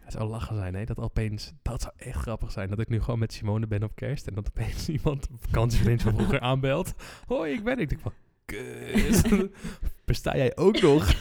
[0.00, 0.84] Het zou lachen zijn, hè?
[0.84, 2.70] Dat opeens, dat zou echt grappig zijn.
[2.70, 6.02] Dat ik nu gewoon met Simone ben op kerst en dat opeens iemand, een vakantievriend
[6.02, 6.94] van vroeger, aanbelt.
[7.26, 7.80] Hoi, ik ben ik.
[7.80, 8.12] Ik denk van,
[8.44, 9.50] kut.
[10.04, 11.14] Besta jij ook nog?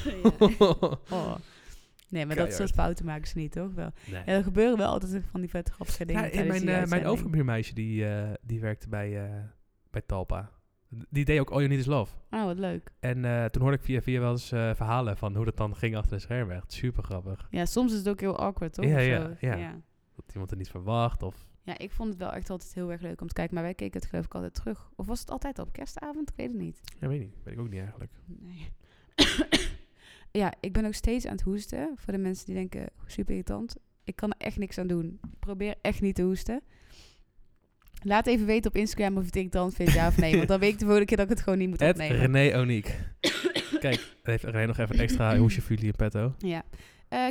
[1.09, 1.35] Oh.
[2.09, 3.73] Nee, maar dat soort fouten maken ze niet, toch?
[3.73, 3.91] Wel.
[4.05, 4.21] Nee.
[4.25, 6.23] Ja, er gebeuren wel altijd van die vette grappige dingen.
[6.23, 7.09] Ja, mijn, die eh, mijn uitzending.
[7.09, 9.33] overbuurmeisje, die, eh, die werkte bij, eh,
[9.89, 10.51] bij Talpa.
[11.09, 12.15] Die deed ook All You Need Is Love.
[12.29, 12.91] Oh, wat leuk.
[12.99, 15.75] En eh, toen hoorde ik via via wel eens eh, verhalen van hoe dat dan
[15.75, 16.55] ging achter de schermen.
[16.55, 17.47] Echt super grappig.
[17.49, 18.85] Ja, soms is het ook heel awkward, toch?
[18.85, 18.99] Ja.
[19.39, 19.81] ja.
[20.15, 21.23] Dat iemand het niet verwacht.
[21.23, 21.47] Of...
[21.63, 23.53] Ja, ik vond het wel echt altijd heel erg leuk om te kijken.
[23.53, 24.89] Maar wij keken het geloof ik altijd terug.
[24.95, 26.29] Of was het altijd op kerstavond?
[26.29, 26.81] Ik weet het niet.
[26.99, 27.35] Ja, weet niet.
[27.43, 28.11] Weet ik ook niet eigenlijk.
[28.25, 28.71] Nee.
[30.31, 31.93] Ja, ik ben ook steeds aan het hoesten.
[31.95, 33.75] Voor de mensen die denken, super irritant.
[34.03, 35.19] Ik kan er echt niks aan doen.
[35.31, 36.61] Ik probeer echt niet te hoesten.
[38.03, 40.35] Laat even weten op Instagram of je het irritant vindt, ja of nee.
[40.35, 42.17] Want dan weet ik de volgende keer dat ik het gewoon niet moet Ed opnemen.
[42.17, 42.99] René Oniek.
[43.79, 46.35] Kijk, heeft René nog even extra hoesje voor jullie in petto.
[46.37, 46.63] Ja.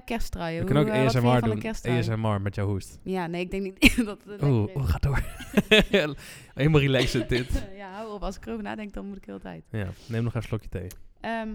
[0.05, 0.59] Kersttruien.
[0.59, 1.99] We kunnen ook Hoe, eh, doen.
[1.99, 2.99] ASMR met jouw hoest.
[3.03, 5.23] Ja, nee, ik denk niet dat het Oeh, oeh, ga door.
[6.55, 7.67] Helemaal relaxed dit.
[7.77, 8.23] ja, hou op.
[8.23, 9.65] Als ik erover nadenk, dan moet ik heel tijd.
[9.71, 10.87] Ja, neem nog even een slokje thee.
[11.21, 11.49] Ehm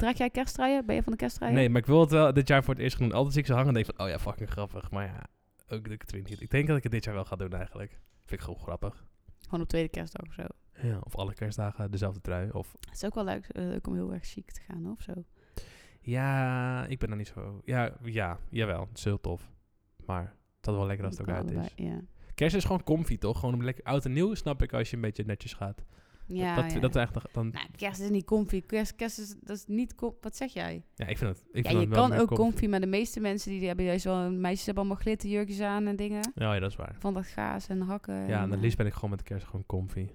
[0.00, 0.86] draag jij kersttruien?
[0.86, 1.54] Ben je van de kersttruien?
[1.54, 3.12] Nee, maar ik wil het wel dit jaar voor het eerst doen.
[3.12, 4.90] Altijd zie ik ze hangen en denk van, oh ja, fucking grappig.
[4.90, 5.22] Maar ja,
[5.68, 6.40] ook doe ik het weer niet.
[6.40, 7.90] Ik denk dat ik het dit jaar wel ga doen eigenlijk.
[8.24, 9.04] Vind ik gewoon grappig.
[9.44, 10.42] Gewoon op tweede kerstdag of zo.
[10.82, 12.50] Ja, of alle kerstdagen dezelfde trui.
[12.50, 15.02] Of Het is ook wel leuk, eh, leuk om heel erg chic te gaan of
[15.02, 15.12] zo.
[16.00, 17.60] ja, ik ben er niet zo...
[17.64, 18.80] Ja, ja, jawel.
[18.88, 19.50] Het is heel tof.
[20.06, 21.72] Maar het is wel lekker als het ook uit is.
[21.76, 22.00] Ja,
[22.34, 23.38] Kerst is gewoon comfy, toch?
[23.38, 25.84] Gewoon om lekker oud en nieuw snap ik als je een beetje netjes gaat.
[26.36, 26.80] Ja, dat, ja.
[26.80, 27.50] dat is echt nog- dan...
[27.50, 28.62] Nou, kerst is niet comfy.
[28.62, 30.84] Kerst, kerst is, dat is niet Wat zeg jij?
[30.94, 31.46] Ja, ik vind het.
[31.52, 34.04] Ik ja, vind je kan ook comfy, maar de meeste mensen die, die hebben juist
[34.04, 34.30] wel...
[34.30, 36.32] Meisjes hebben allemaal glitterjurkjes aan en dingen.
[36.34, 36.96] Ja, ja, dat is waar.
[36.98, 38.14] Van dat gaas en hakken.
[38.14, 40.08] Ja, en, en het eh, liefst ben ik gewoon met de kerst gewoon comfy.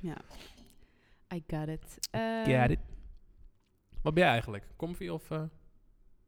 [0.00, 0.16] Ja.
[1.34, 1.98] I got it.
[2.10, 2.78] Eh, Get it.
[4.02, 4.66] Wat ben jij eigenlijk?
[4.76, 5.42] Comfy of eh,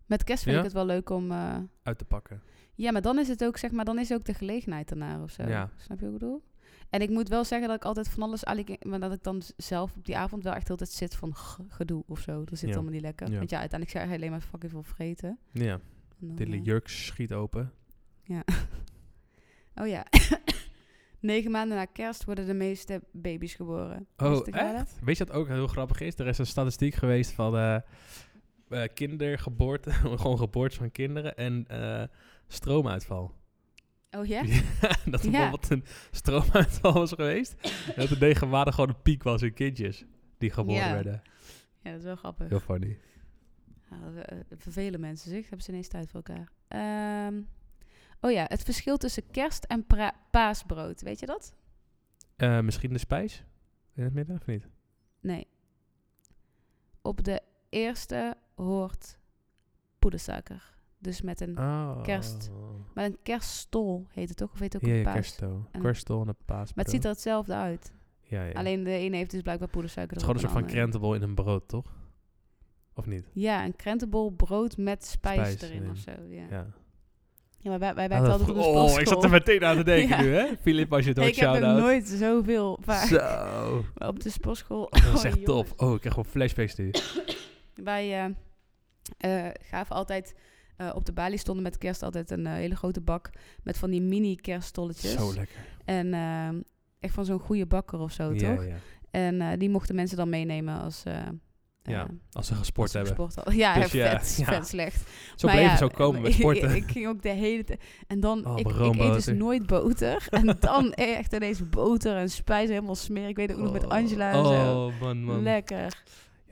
[0.06, 0.60] Met kerst vind Ja?
[0.60, 1.32] ik het wel leuk om...
[1.82, 2.42] uit te pakken?
[2.74, 5.30] ja, maar dan is het ook, zeg maar, dan is ook de gelegenheid ernaar of
[5.30, 5.42] zo.
[5.42, 5.70] Ja.
[5.76, 6.42] Snap je wat ik bedoel?
[6.90, 8.42] En ik moet wel zeggen dat ik altijd van alles...
[8.44, 11.34] eigenlijk- Maar dat ik dan zelf op die avond wel echt altijd zit van
[11.68, 12.44] gedoe of zo.
[12.44, 12.74] Dat zit Ja.
[12.74, 13.30] allemaal niet lekker.
[13.30, 13.38] Ja.
[13.38, 15.38] Want ja, uiteindelijk ga je alleen maar fucking veel vreten.
[15.52, 15.80] Ja,
[16.18, 17.72] de jurk schiet open.
[19.74, 20.06] Oh ja.
[21.20, 24.06] Negen maanden na kerst worden de meeste baby's geboren.
[24.16, 24.48] Oh, dat?
[24.48, 24.98] echt?
[25.02, 26.18] Weet je wat ook heel grappig is?
[26.18, 27.74] Er is een statistiek geweest van eh
[28.68, 32.02] eh, kindergeboorte, gewoon geboortes van kinderen en eh,
[32.46, 33.32] stroomuitval.
[34.16, 34.42] Oh ja?
[35.05, 37.55] dat er bijvoorbeeld een stroomuitval was geweest.
[37.96, 40.05] en dat negen maanden gewoon een piek was in kindjes
[40.38, 41.22] die geboren werden.
[41.83, 42.48] Ja, dat is wel grappig.
[42.48, 42.98] Heel funny.
[43.90, 45.42] Eh, vervelen mensen zich.
[45.42, 46.48] Hebben ze ineens tijd voor elkaar.
[46.68, 47.42] Ehm,
[48.20, 49.87] oh ja, het verschil tussen kerst en
[50.31, 51.00] paasbrood.
[51.00, 51.55] Weet je dat?
[52.37, 53.44] Eh, misschien de spijs
[53.94, 54.68] in het midden, of niet?
[55.20, 55.46] Nee.
[57.03, 59.18] Op de eerste hoort
[59.98, 60.73] poedersuiker.
[61.04, 62.02] Dus met een, Oh.
[62.02, 62.50] Kerst.
[62.94, 64.52] met een kerststol heet het toch?
[64.52, 65.14] Of heet het ook Ja, een ja, paas?
[65.14, 65.64] kerststol.
[65.70, 66.74] en- Kerststol en een paas.
[66.74, 67.92] Maar het ziet er hetzelfde uit.
[68.20, 68.52] Ja, ja.
[68.52, 71.14] Alleen de ene heeft dus blijkbaar poedersuiker het is gewoon een soort van de krentenbol
[71.14, 71.92] in een brood, toch?
[72.94, 73.24] Of niet?
[73.32, 75.90] Ja, een krentenbol brood met spijs, Spijs erin erin.
[75.90, 76.10] of zo.
[76.28, 76.66] Ja, Ja.
[77.58, 79.76] ja maar wij, wij Ah, werken altijd op een oh, ik zat er meteen aan
[79.76, 80.46] te denken nu, hè?
[80.60, 81.78] Filip, als je het hoort, ik heb shout-out.
[81.80, 83.16] nooit zoveel vaak Zo.
[83.98, 84.88] Maar op de sportschool.
[84.90, 85.72] Dat is Oh, echt top.
[85.76, 86.90] Oh, ik krijg gewoon flashbacks nu.
[87.74, 88.34] Wij
[89.18, 90.34] eh, gaven altijd
[90.76, 93.30] eh, op de balie stonden met kerst altijd een eh, hele grote bak
[93.62, 95.12] met van die mini kerststolletjes.
[95.12, 95.56] Zo lekker.
[95.84, 96.60] En ehm,
[97.00, 98.64] echt van zo'n goede bakker of zo, Ja, toch?
[98.66, 98.76] ja.
[99.10, 101.02] En eh, die mochten mensen dan meenemen als...
[101.04, 101.14] eh,
[101.82, 103.24] Ja, eh, als ze gesport als ze hebben.
[103.30, 103.56] gesport.
[103.56, 105.08] Ja, Dus ja, vet, vet slecht.
[105.37, 106.74] Zo Maar bleef ja, het zo komen met sporten.
[106.76, 107.80] Ik, ging ook de hele tijd...
[108.06, 110.26] En dan, Oh, ik, ik eet dus nooit boter.
[110.30, 113.28] en dan echt ineens boter en spijs helemaal smerig.
[113.28, 114.87] Ik weet het ook nog met Angela en zo.
[114.87, 115.42] Oh, man, man.
[115.42, 116.02] Lekker.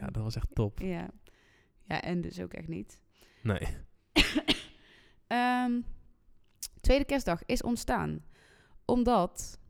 [0.00, 0.78] Ja, dat was echt top.
[0.78, 1.08] Ja.
[1.84, 3.00] Ja, en dus ook echt niet.
[3.42, 3.58] Nee.
[5.32, 5.80] Ehm,
[6.80, 8.24] tweede kerstdag is ontstaan.
[8.84, 9.60] Omdat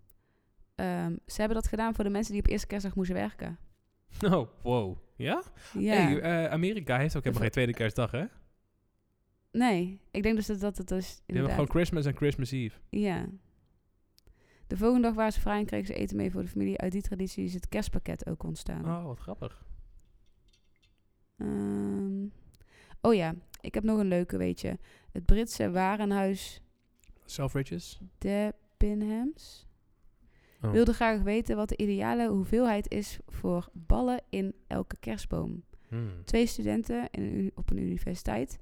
[0.74, 3.58] ehm, ze hebben dat gedaan voor de mensen die op eerste kerstdag moesten werken.
[4.32, 4.96] Oh, wow.
[5.16, 5.42] Ja?
[5.78, 5.94] Ja.
[5.94, 8.24] Hey, eh, Amerika heeft ook helemaal geen tweede kerstdag, hè?
[9.50, 11.06] Nee, ik denk dus dat dat het is.
[11.06, 11.52] hebben Inderdaad.
[11.52, 12.78] gewoon Christmas en Christmas Eve.
[12.88, 13.26] Ja.
[14.66, 16.78] De volgende dag waren ze vrij en kregen ze eten mee voor de familie.
[16.78, 18.84] Uit die traditie is het kerstpakket ook ontstaan.
[18.84, 19.64] Oh, wat grappig.
[21.36, 22.26] Ehm,
[23.00, 24.78] oh ja, ik heb nog een leuke, weet je.
[25.12, 26.62] Het Britse warenhuis
[27.24, 28.00] Selfridges?
[28.18, 29.66] Debenhams
[30.62, 30.70] Oh.
[30.70, 35.64] wilde graag weten wat de ideale hoeveelheid is voor ballen in elke kerstboom.
[35.88, 36.24] Hmm.
[36.24, 38.58] Twee studenten in op een universiteit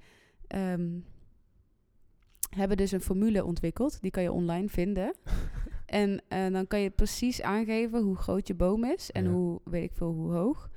[0.46, 0.98] ehm,
[2.56, 4.00] hebben dus een formule ontwikkeld.
[4.00, 5.14] Die kan je online vinden.
[5.86, 9.30] en eh, dan kan je precies aangeven hoe groot je boom is en Ja.
[9.30, 10.70] hoe, weet ik veel, hoe hoog.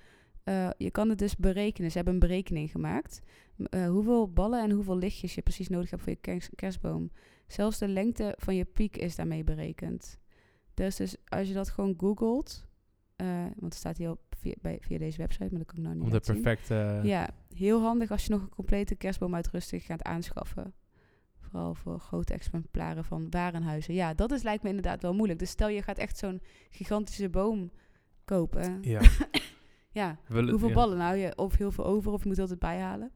[0.43, 1.89] Eh, je kan het dus berekenen.
[1.89, 3.21] Ze hebben een berekening gemaakt.
[3.69, 7.11] Eh, hoeveel ballen en hoeveel lichtjes je precies nodig hebt voor je kers- kerstboom.
[7.47, 10.19] Zelfs de lengte van je piek is daarmee berekend.
[10.73, 12.65] Dus, dus als je dat gewoon googelt,
[13.15, 15.83] eh, want het staat hier op via, bij, via deze website, maar dat kan ik
[15.83, 16.99] nou niet Om de perfecte...
[17.03, 20.73] Ja, heel handig als je nog een complete kerstboomuitrusting gaat aanschaffen.
[21.39, 23.93] Vooral voor grote exemplaren van warenhuizen.
[23.93, 25.39] Ja, dat is, lijkt me inderdaad wel moeilijk.
[25.39, 27.71] Dus stel je gaat echt zo'n gigantische boom
[28.25, 28.77] kopen.
[28.81, 29.01] Ja.
[29.93, 30.73] Ja, hoeveel ja.
[30.73, 31.15] ballen nou?
[31.15, 33.11] Je of heel veel over of je moet altijd bijhalen.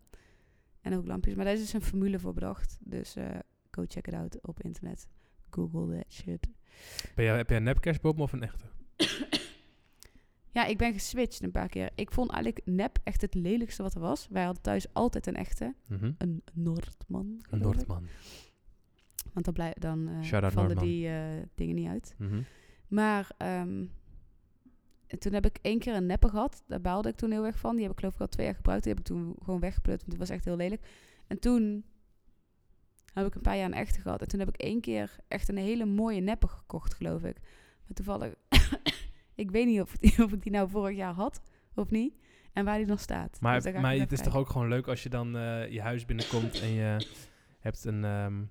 [0.92, 1.36] En ook lampjes.
[1.36, 2.78] Maar daar is dus een formule voor bedacht.
[2.80, 3.26] Dus eh,
[3.72, 5.08] go check it out op internet.
[5.50, 6.48] Google that shit.
[7.16, 8.66] Ben jij, heb jij een nep kerstboom of een echte?
[10.52, 11.90] Ja, ik ben geswitcht een paar keer.
[11.96, 14.28] Ik vond eigenlijk nep echt het lelijkste wat er was.
[14.30, 15.76] Wij hadden thuis altijd een echte.
[15.86, 16.12] Mhm.
[16.18, 17.42] Een Noordman.
[17.50, 17.60] Een.
[17.60, 18.08] Noordman.
[19.34, 20.90] Want dan, blij, dan Shout-out vallen Noordman.
[20.90, 21.24] die eh,
[21.56, 22.16] dingen niet uit.
[22.18, 22.42] Mhm.
[22.88, 23.86] Maar ehm,
[25.08, 26.64] en toen heb ik één keer een neppe gehad.
[26.68, 27.76] Daar baalde ik toen heel erg van.
[27.76, 28.84] Die heb ik geloof ik al twee jaar gebruikt.
[28.84, 30.88] Die heb ik toen gewoon weggeplut, want die was echt heel lelijk.
[31.28, 31.86] En toen
[33.14, 34.22] heb ik een paar jaar een echte gehad.
[34.22, 37.38] En toen heb ik één keer echt een hele mooie neppe gekocht, geloof ik.
[37.86, 38.34] Maar toevallig,
[39.36, 41.42] ik weet niet of, die, of ik die nou vorig jaar had
[41.76, 42.14] of niet.
[42.54, 43.38] En waar die nog staat.
[43.42, 46.06] Maar, Dus maar het is toch ook gewoon leuk als je dan eh, je huis
[46.06, 47.08] binnenkomt en je
[47.60, 48.04] hebt een...
[48.04, 48.44] ehm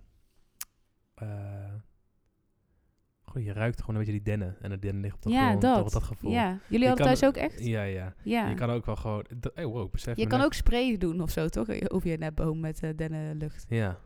[3.44, 4.56] je ruikt gewoon een beetje die dennen.
[4.60, 5.62] En de dennen ligt op de Ja, grond.
[5.62, 5.76] dat.
[5.82, 6.30] Toch dat gevoel.
[6.30, 7.64] Ja, jullie hadden thuis ook echt?
[7.64, 8.14] Ja, ja.
[8.24, 8.48] Ja.
[8.48, 9.24] Je kan ook wel gewoon...
[9.54, 10.46] Hey, wow, besef Je kan net.
[10.46, 11.88] ook spray doen of zo, toch?
[11.90, 13.66] Over je nepboom met eh dennenlucht.
[13.68, 13.98] Ja.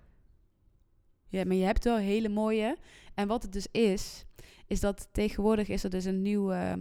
[1.29, 2.77] Ja, maar je hebt wel hele mooie.
[3.14, 4.25] En wat het dus is,
[4.66, 6.53] is dat tegenwoordig is er dus een nieuw...
[6.53, 6.73] eh,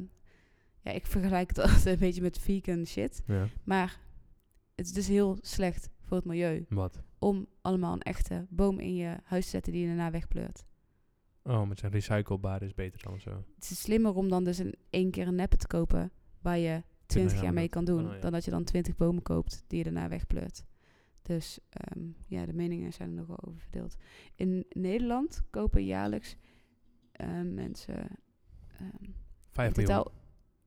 [0.82, 3.22] ja, ik vergelijk het altijd een beetje met vegan shit.
[3.28, 3.48] ja.
[3.64, 4.00] Maar
[4.76, 7.02] het is dus heel slecht voor het milieu Wat?
[7.20, 10.66] om allemaal een echte boom in je huis te zetten die je daarna wegpleurt.
[11.44, 13.44] Oh, met zijn recyclebaar is beter dan zo.
[13.56, 16.84] Het is slimmer om dan dus een één keer een neppe te kopen waar je
[17.06, 18.20] 20 jaar mee kan doen, oh, ja.
[18.20, 20.64] dan dat je dan 20 bomen koopt die je daarna wegpleurt.
[21.22, 23.96] Dus ehm, ja, de meningen zijn er nogal over verdeeld.
[24.36, 26.36] In Nederland kopen jaarlijks
[27.12, 28.08] eh, mensen
[28.78, 29.16] ehm, in
[29.52, 29.96] 5 miljoen.
[29.96, 30.12] totaal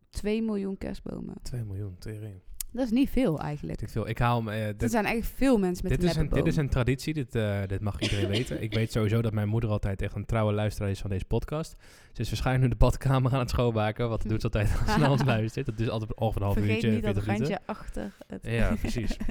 [0.09, 1.35] 2 miljoen kerstbomen.
[1.43, 2.41] 2 miljoen, tering.
[2.73, 3.83] Dat is niet veel eigenlijk.
[3.87, 4.09] Veel.
[4.09, 4.49] Ik haal hem...
[4.49, 7.15] eh, Er zijn eigenlijk veel mensen met dit, een is een, dit is een traditie,
[7.15, 8.63] dit, eh, dit mag iedereen weten.
[8.63, 11.77] Ik weet sowieso dat mijn moeder altijd echt een trouwe luisteraar is van deze podcast.
[12.13, 15.11] Ze is waarschijnlijk nu de badkamer aan het schoonmaken, wat doet ze altijd als ze
[15.11, 15.67] ons luistert.
[15.67, 17.49] Dat is altijd ongeveer een half Vergeet uurtje, niet dat 40 minuten.
[17.49, 18.41] randje achter het...
[18.47, 19.17] Ja, precies.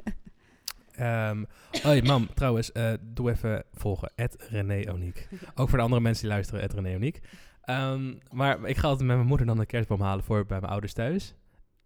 [1.86, 4.12] Oh, mam, trouwens, eh, doe even volgen.
[4.50, 5.28] René Oniek.
[5.56, 7.20] Ook voor de andere mensen die luisteren, René Oniek.
[7.62, 10.72] Ehm, maar ik ga altijd met mijn moeder dan de kerstboom halen voor bij mijn
[10.72, 11.36] ouders thuis.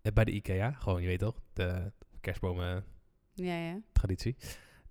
[0.05, 1.91] Eh, bij de IKEA, gewoon, je weet toch, de
[2.21, 2.83] kerstbomen
[3.33, 3.79] ja, ja.
[3.91, 4.35] traditie.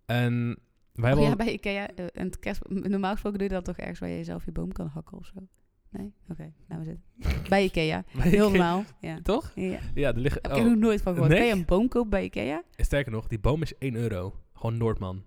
[0.07, 0.59] En
[0.93, 1.89] wij Oh hebben ja, bij Ikea.
[1.95, 4.53] eh, en het kerst, normaal gesproken doe je dat toch ergens waar je zelf je
[4.53, 5.49] boom kan hakken of zo?
[5.91, 6.15] Nee?
[6.29, 7.43] Oké, nou we zitten.
[7.49, 8.05] Bij Ikea.
[8.15, 8.85] bij Heel Ikea- normaal.
[9.01, 9.19] Ja.
[9.23, 9.53] Toch?
[9.55, 9.79] ja.
[9.95, 10.43] Ja, er liggen...
[10.43, 11.31] Heb ik er nog nooit van gehoord.
[11.33, 11.41] Nee?
[11.41, 12.63] Kan je een boom kopen bij Ikea?
[12.77, 14.41] Sterker nog, die boom is 1 euro.
[14.53, 15.25] Gewoon Noordman.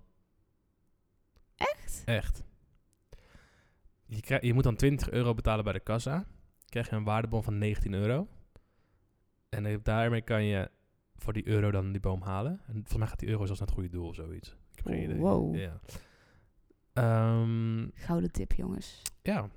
[1.56, 2.02] Echt?
[2.04, 2.42] Echt.
[4.06, 6.26] Je, krijg, je moet dan 20 euro betalen bij de kassa.
[6.68, 8.28] krijg je een waardebon van 19 euro.
[9.48, 10.70] En eh, daarmee kan je
[11.16, 12.52] voor die euro dan die boom halen.
[12.66, 14.48] En volgens mij gaat die euro zelfs naar het goede doel of zoiets.
[14.48, 15.16] Ik heb geen idee.
[15.16, 15.56] Wow.
[15.56, 15.80] Ja.
[16.92, 19.02] Ehm, Gouden tip, jongens.
[19.22, 19.48] ja.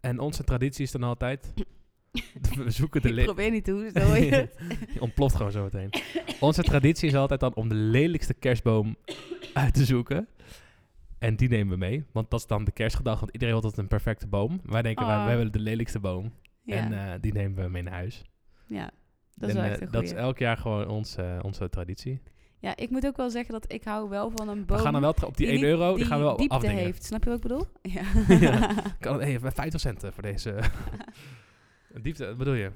[0.00, 1.52] En onze traditie is dan altijd...
[2.56, 3.08] we zoeken de...
[3.12, 4.58] Ik probeer niet toe, zo hoor je het.
[4.94, 5.90] Je ontploft gewoon zo meteen.
[6.40, 8.96] Onze traditie is altijd dan om de lelijkste kerstboom
[9.54, 10.28] uit te zoeken.
[11.18, 12.04] En die nemen we mee.
[12.12, 13.20] Want dat is dan de kerstgedachte.
[13.20, 14.60] Want iedereen wil altijd een perfecte boom.
[14.64, 15.24] Wij denken, wij, Ah.
[15.26, 16.32] wij willen de lelijkste boom.
[16.62, 18.24] Ja, En eh, die nemen we mee naar huis.
[18.68, 18.90] Ja.
[19.34, 22.22] dat is wel eh, echt een dat is elk jaar gewoon onze, onze traditie.
[22.60, 24.76] Ja, ik moet ook wel zeggen dat ik hou wel van een boom...
[24.76, 26.54] We gaan dan wel op die, 1 niet- euro, die, die gaan we wel diepte
[26.54, 26.76] afdingen.
[26.76, 27.04] heeft.
[27.04, 27.66] Snap je wat ik bedoel?
[27.94, 28.02] Ja.
[28.40, 28.74] Ja.
[29.00, 30.58] Kan, hey, 50 cent voor deze.
[32.02, 32.70] diepte, wat bedoel je?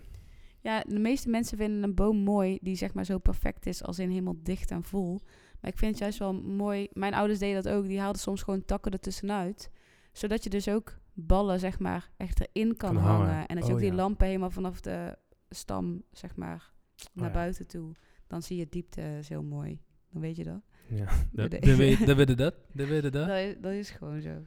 [0.61, 3.99] Ja, de meeste mensen vinden een boom mooi die zeg maar zo perfect is als
[3.99, 5.21] in helemaal dicht en vol.
[5.61, 6.89] Maar ik vind het juist wel mooi.
[6.93, 7.87] Mijn ouders deden dat ook.
[7.87, 9.71] Die haalden soms gewoon takken ertussenuit.
[10.13, 13.27] Zodat je dus ook ballen zeg maar echt erin kan, Kan hangen.
[13.29, 13.47] hangen.
[13.47, 13.97] En dat je Oh, ook die ja.
[13.97, 15.17] lampen helemaal vanaf de
[15.55, 16.73] stam zeg maar
[17.13, 17.33] naar ja.
[17.35, 17.93] buiten toe.
[18.27, 19.81] Dan zie je diepte is heel mooi.
[20.11, 20.61] Dan weet je dat.
[20.89, 21.07] Ja,
[21.49, 23.13] de, weet- weet dat, de, weet dat.
[23.13, 24.43] Dat is, dat is gewoon zo.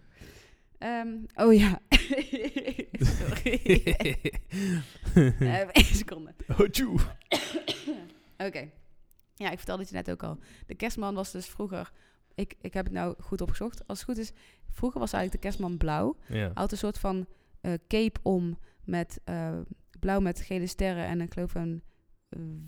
[0.77, 1.79] Ehm, oh ja.
[3.17, 3.59] Sorry.
[5.71, 6.33] Één seconde.
[6.47, 6.59] Oh.
[8.47, 8.69] Oké.
[9.33, 10.39] Ja, ik vertelde het je net ook al.
[10.65, 11.91] De kerstman was dus vroeger...
[12.35, 13.87] Ik, ik heb het nou goed opgezocht.
[13.87, 14.31] Als het goed is,
[14.69, 16.17] vroeger was eigenlijk de kerstman blauw.
[16.27, 16.33] Ja.
[16.35, 17.27] Hij had een soort van
[17.61, 19.59] eh, cape om met eh,
[20.05, 21.83] blauw met gele sterren en ik geloof een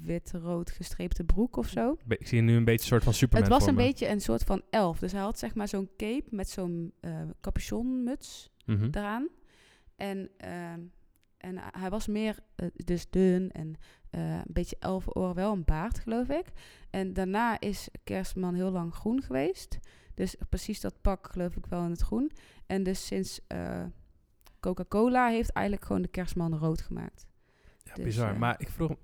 [0.02, 1.98] wit-rood gestreepte broek of zo.
[2.08, 3.84] Ik zie nu een beetje een soort van Superman het was een me.
[3.84, 5.00] beetje een soort van elf.
[5.00, 8.88] Dus hij had zeg maar zo'n cape met zo'n eh capuchonmuts Mhm.
[8.92, 9.28] eraan.
[9.96, 10.80] En, ehm,
[11.38, 13.76] en hij was meer eh, dus dun en
[14.10, 16.46] eh, een beetje elfenoor, wel een baard geloof ik.
[16.90, 19.78] En daarna is Kerstman heel lang groen geweest.
[20.14, 22.32] Dus precies dat pak geloof ik wel in het groen.
[22.66, 23.84] En dus sinds eh,
[24.60, 27.26] Coca-Cola heeft eigenlijk gewoon de Kerstman rood gemaakt.
[27.88, 28.32] Ja, Dus, bizar.
[28.34, 28.96] eh, maar ik vroeg...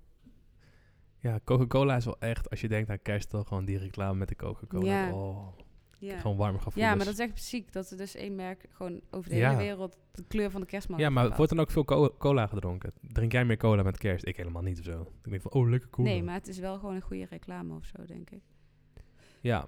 [1.19, 4.27] Ja, Coca-Cola is wel echt, als je denkt aan kerst, toch gewoon die reclame met
[4.27, 5.05] de Coca-Cola.
[5.07, 5.13] Ja.
[5.13, 5.57] Oh,
[5.99, 6.19] Ja.
[6.19, 6.85] gewoon warme gevoelens.
[6.91, 7.71] ja, maar dat is echt ziek.
[7.71, 9.49] Dat er dus één merk gewoon over de Ja.
[9.49, 12.47] hele wereld de kleur van de Kerstman Ja, maar wordt dan ook veel co- cola
[12.47, 12.93] gedronken?
[13.01, 14.25] Drink jij meer cola met kerst?
[14.27, 15.01] Ik helemaal niet of zo.
[15.23, 16.07] Ik denk van, oh, lekker cola.
[16.09, 18.41] Nee, maar het is wel gewoon een goede reclame of zo, denk ik.
[19.41, 19.67] Ja,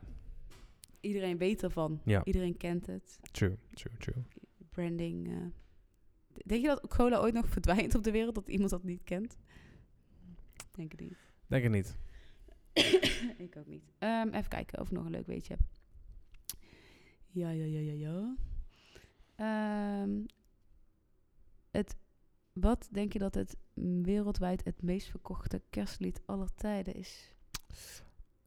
[1.00, 2.02] Iedereen weet ervan.
[2.04, 2.24] Ja.
[2.24, 3.20] Iedereen kent het.
[3.32, 4.24] true, true, true.
[4.70, 5.28] branding.
[5.28, 5.36] eh.
[6.46, 9.38] Denk je dat cola ooit nog verdwijnt op de wereld, dat iemand dat niet kent?
[10.72, 11.18] Denk ik niet.
[11.48, 11.96] Denk het niet.
[13.46, 13.84] ik ook niet.
[14.00, 15.62] Ehm, even kijken of ik nog een leuk weetje heb.
[17.28, 18.36] Ja, ja, ja, ja, ja.
[19.36, 20.26] Ehm,
[21.72, 21.96] het,
[22.54, 23.58] wat denk je dat het
[24.02, 27.34] wereldwijd het meest verkochte kerstlied aller tijden is?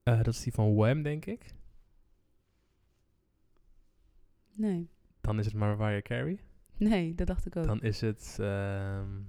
[0.03, 1.55] Eh, dat is die van Wham, denk ik.
[4.53, 4.88] Nee.
[5.20, 6.40] Dan is het Mariah Carey.
[6.79, 7.64] Nee, dat dacht ik ook.
[7.64, 8.37] Dan is het...
[8.41, 9.21] ehm,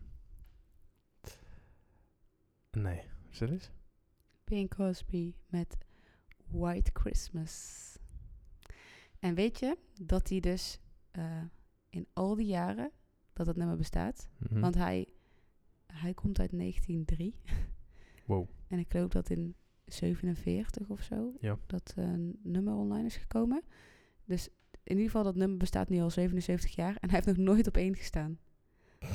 [2.72, 3.72] Nee, is het eens?
[4.44, 5.78] Bing Crosby met
[6.48, 7.86] White Christmas.
[9.20, 10.80] En weet je dat hij dus
[11.12, 11.42] eh,
[11.90, 12.92] in al die jaren
[13.34, 14.60] dat dat nummer bestaat, Mhm.
[14.60, 15.08] want hij,
[15.88, 17.36] hij komt uit 1903
[18.26, 18.50] Wow.
[18.68, 21.58] en ik geloof dat in 47 of zo Ja.
[21.66, 23.64] dat een nummer online is gekomen.
[24.26, 24.50] Dus
[24.90, 27.68] in ieder geval dat nummer bestaat nu al 77 jaar en hij heeft nog nooit
[27.68, 28.40] op één gestaan.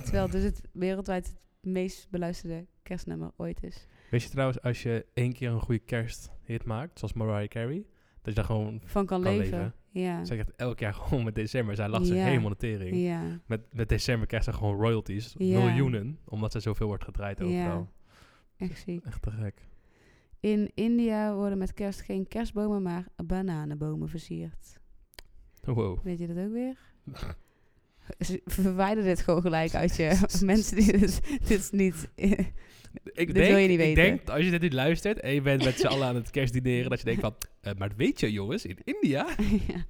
[0.03, 3.87] Terwijl dus het wereldwijd het meest beluisterde kerstnummer ooit is.
[4.11, 7.87] Weet je trouwens, als je één keer een goede kersthit maakt, zoals Mariah Carey,
[8.23, 8.81] dat je daar gewoon...
[8.85, 9.51] Van kan, Kan leven.
[9.59, 9.75] leven.
[9.91, 10.21] Ja.
[10.37, 11.75] Het elk jaar gewoon met december.
[11.77, 12.25] Zij lacht zich Ja.
[12.25, 12.97] helemaal de tering.
[12.97, 13.41] Ja.
[13.47, 15.35] Met, met december krijgt ze gewoon royalties.
[15.39, 15.65] Ja.
[15.65, 16.19] Miljoenen.
[16.25, 17.45] Omdat ze zoveel wordt gedraaid Ja.
[17.45, 17.89] overal.
[18.57, 19.05] Echt ziek.
[19.05, 19.69] Echt te gek.
[20.41, 24.81] In India worden met kerst geen kerstbomen, maar bananenbomen versierd.
[25.65, 25.99] Wow.
[26.05, 26.77] Weet je dat ook weer?
[28.47, 32.09] Verwijder dit gewoon gelijk uit je mensen die dit, dit is niet.
[32.15, 34.03] Ik Dit denk, wil je niet ik weten.
[34.03, 36.91] denk, als je dit nu luistert en je bent met z'n allen aan het kerstdineren,
[36.91, 39.27] dat je denkt van, eh, maar weet je jongens, in India
[39.69, 39.85] ja.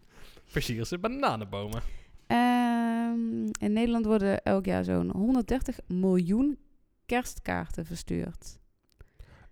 [0.45, 1.83] versieren ze bananenbomen.
[2.27, 6.59] Ehm, in Nederland worden elk jaar zo'n 130 miljoen
[7.07, 8.59] kerstkaarten verstuurd.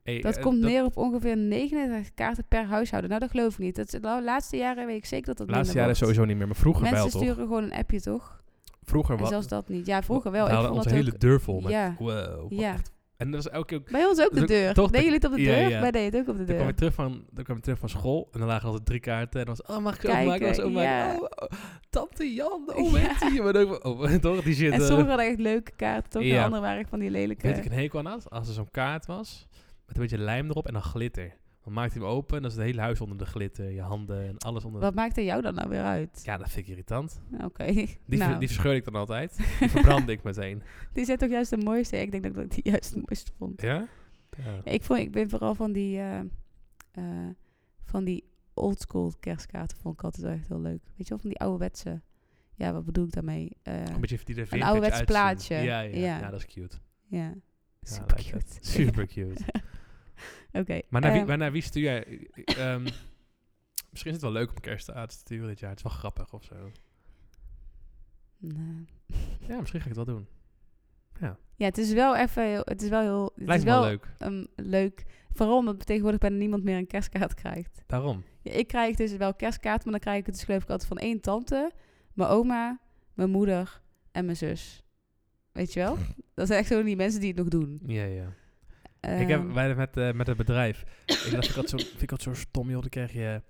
[0.03, 3.11] Hey, Dat eh, komt neer op ongeveer 39 kaarten per huishouden.
[3.11, 3.77] Nou, dat geloof ik niet.
[3.77, 5.99] Dat is, de laatste jaren weet ik zeker dat dat De laatste jaren wordt.
[6.05, 7.23] sowieso niet meer, maar vroeger Mensen wel toch?
[7.23, 8.43] sturen gewoon een appje, toch?
[8.85, 9.87] Vroeger was zelfs dat niet.
[9.87, 10.47] Ja, vroeger wel.
[10.47, 11.95] We hadden onze hele ook- deur vol met, Ja.
[11.99, 12.53] wow.
[12.53, 12.73] Ja.
[12.73, 14.75] echt- En dat is elke keer, Bij ons ook de deur.
[14.75, 15.69] toch Deden de- jullie het op de ja, deur?
[15.69, 15.81] ja.
[15.81, 16.69] Wij deden het ook op de dan kwam deur.
[16.69, 19.41] ik terug van, dan kwam ik terug van school en dan lagen altijd drie kaarten
[19.41, 20.47] en dan was, oh mag ik Kijken, openmaken?
[20.47, 20.91] Was ze openmaken?
[20.91, 21.15] ja.
[21.15, 21.59] Oh, oh,
[21.91, 22.93] tante Jan, oh Ja.
[22.93, 23.43] weet je?
[23.43, 24.73] Maar oh, toch, die shit.
[24.73, 26.23] En sommigen hadden echt leuke kaarten, toch?
[26.23, 26.45] Ja.
[26.45, 27.47] andere waren echt van die lelijke...
[27.47, 28.31] Weet ik een hekel aan had?
[28.31, 29.47] Als er zo'n kaart was,
[29.93, 31.37] met een beetje lijm erop en dan glitter.
[31.65, 33.71] Dan maakte hij hem open en dan is het hele huis onder de glitter.
[33.71, 36.21] Je handen en alles onder Wat maakte jou dan nou weer uit?
[36.25, 37.21] Ja, dat vind ik irritant.
[37.45, 37.65] Oké.
[37.65, 39.37] Die, nou, die verscheur ik dan altijd.
[39.61, 40.63] Die verbrand ik meteen.
[40.93, 41.97] die zijn toch juist de mooiste?
[42.01, 43.63] Ik denk dat ik die juist het mooiste vond.
[43.63, 43.89] Ja?
[44.37, 44.73] Ja.
[44.73, 46.19] Ik, vond, ik ben vooral van die, eh,
[46.93, 47.29] eh,
[47.85, 50.83] van die oldschool kerstkaarten vond ik altijd wel echt heel leuk.
[50.85, 52.01] Weet je wel, van die ouderwetse...
[52.55, 53.57] Ja, wat bedoel ik daarmee?
[53.63, 55.55] Eh, Een beetje die er een ouderwets plaatje.
[55.55, 56.19] Ja, ja, ja.
[56.19, 56.31] Ja.
[56.31, 56.77] dat is cute.
[57.07, 57.35] ja,
[57.83, 58.45] super cute.
[58.61, 59.45] Super cute.
[60.53, 60.81] Oké.
[60.89, 62.29] Maar naar, wie, ehm, maar naar wie stuur jij...
[62.45, 62.83] ehm,
[63.91, 65.71] misschien is het wel leuk om kerst uit te sturen dit jaar.
[65.71, 66.55] Het is wel grappig of zo.
[69.49, 70.27] Ja, misschien ga ik het wel doen.
[71.21, 71.39] Ja.
[71.57, 72.63] Ja, het is wel even heel...
[72.65, 73.25] Het is wel heel...
[73.35, 74.09] Het Lijkt is wel wel leuk.
[74.21, 75.05] um, leuk.
[75.33, 77.83] Vooral omdat tegenwoordig bijna niemand meer een kerstkaart krijgt.
[77.87, 78.25] Daarom.
[78.43, 80.89] Ja, ik krijg dus wel kerstkaart, maar dan krijg ik het dus geloof ik altijd
[80.89, 81.73] van één tante,
[82.13, 82.81] mijn oma,
[83.15, 83.81] mijn moeder
[84.13, 84.85] en mijn zus.
[85.53, 85.97] Weet je wel?
[86.35, 87.81] Dat zijn echt zo die mensen die het nog doen.
[87.87, 88.35] Ja, ja.
[89.21, 90.85] Ik heb Ehm, wij met, eh, met het bedrijf.
[91.07, 92.81] ik dacht, ik had zo, vind ik had zo stom, joh.
[92.81, 93.43] Dan krijg je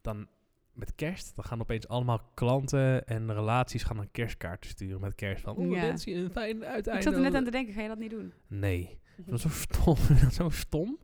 [0.00, 0.26] dan
[0.72, 1.36] met kerst.
[1.36, 5.42] Dan gaan opeens allemaal klanten en relaties gaan dan kerstkaarten sturen met kerst.
[5.42, 5.80] Van, Ja.
[5.80, 6.90] wens je een fijn uiteinde.
[7.00, 8.32] ik zat er net aan te denken, ga je dat niet doen?
[8.46, 8.98] Nee.
[9.16, 9.96] Dat is zo stom.
[10.20, 10.98] dat is zo stom.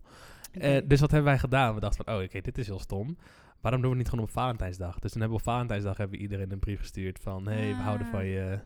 [0.53, 1.75] Eh, dus wat hebben wij gedaan?
[1.75, 3.17] We dachten van, oh, oké, dit is heel stom.
[3.61, 4.99] Waarom doen we het niet gewoon op Valentijnsdag?
[4.99, 7.47] Dus dan hebben we op Valentijnsdag hebben we iedereen een brief gestuurd van...
[7.49, 8.25] hey, we houden van Ah.
[8.27, 8.59] je.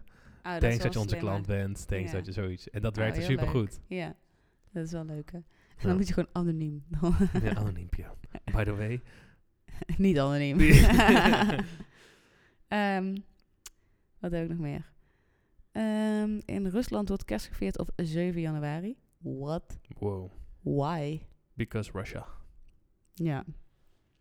[0.46, 1.18] Oh, Thanks dat, je onze slimmer.
[1.30, 1.88] klant bent.
[1.88, 2.16] Thanks Ja.
[2.16, 2.70] dat je zoiets...
[2.70, 3.54] En dat Oh, werkte heel super leuk.
[3.54, 3.80] goed.
[3.86, 4.14] Ja,
[4.72, 5.38] dat is wel leuk hè.
[5.38, 5.44] En
[5.78, 5.86] Ja.
[5.88, 6.84] dan moet je gewoon anoniem.
[7.42, 8.04] Ja, anoniempje.
[8.52, 9.00] By the way.
[9.96, 10.58] niet anoniem.
[12.68, 13.16] Ehm,
[14.18, 14.90] wat heb ik nog meer?
[15.72, 18.96] Ehm, in Rusland wordt kerst gevierd op 7 januari.
[19.18, 19.78] What?
[19.98, 20.30] Wow.
[20.60, 21.20] Why?
[21.54, 22.26] Because Russia.
[23.14, 23.44] Ja.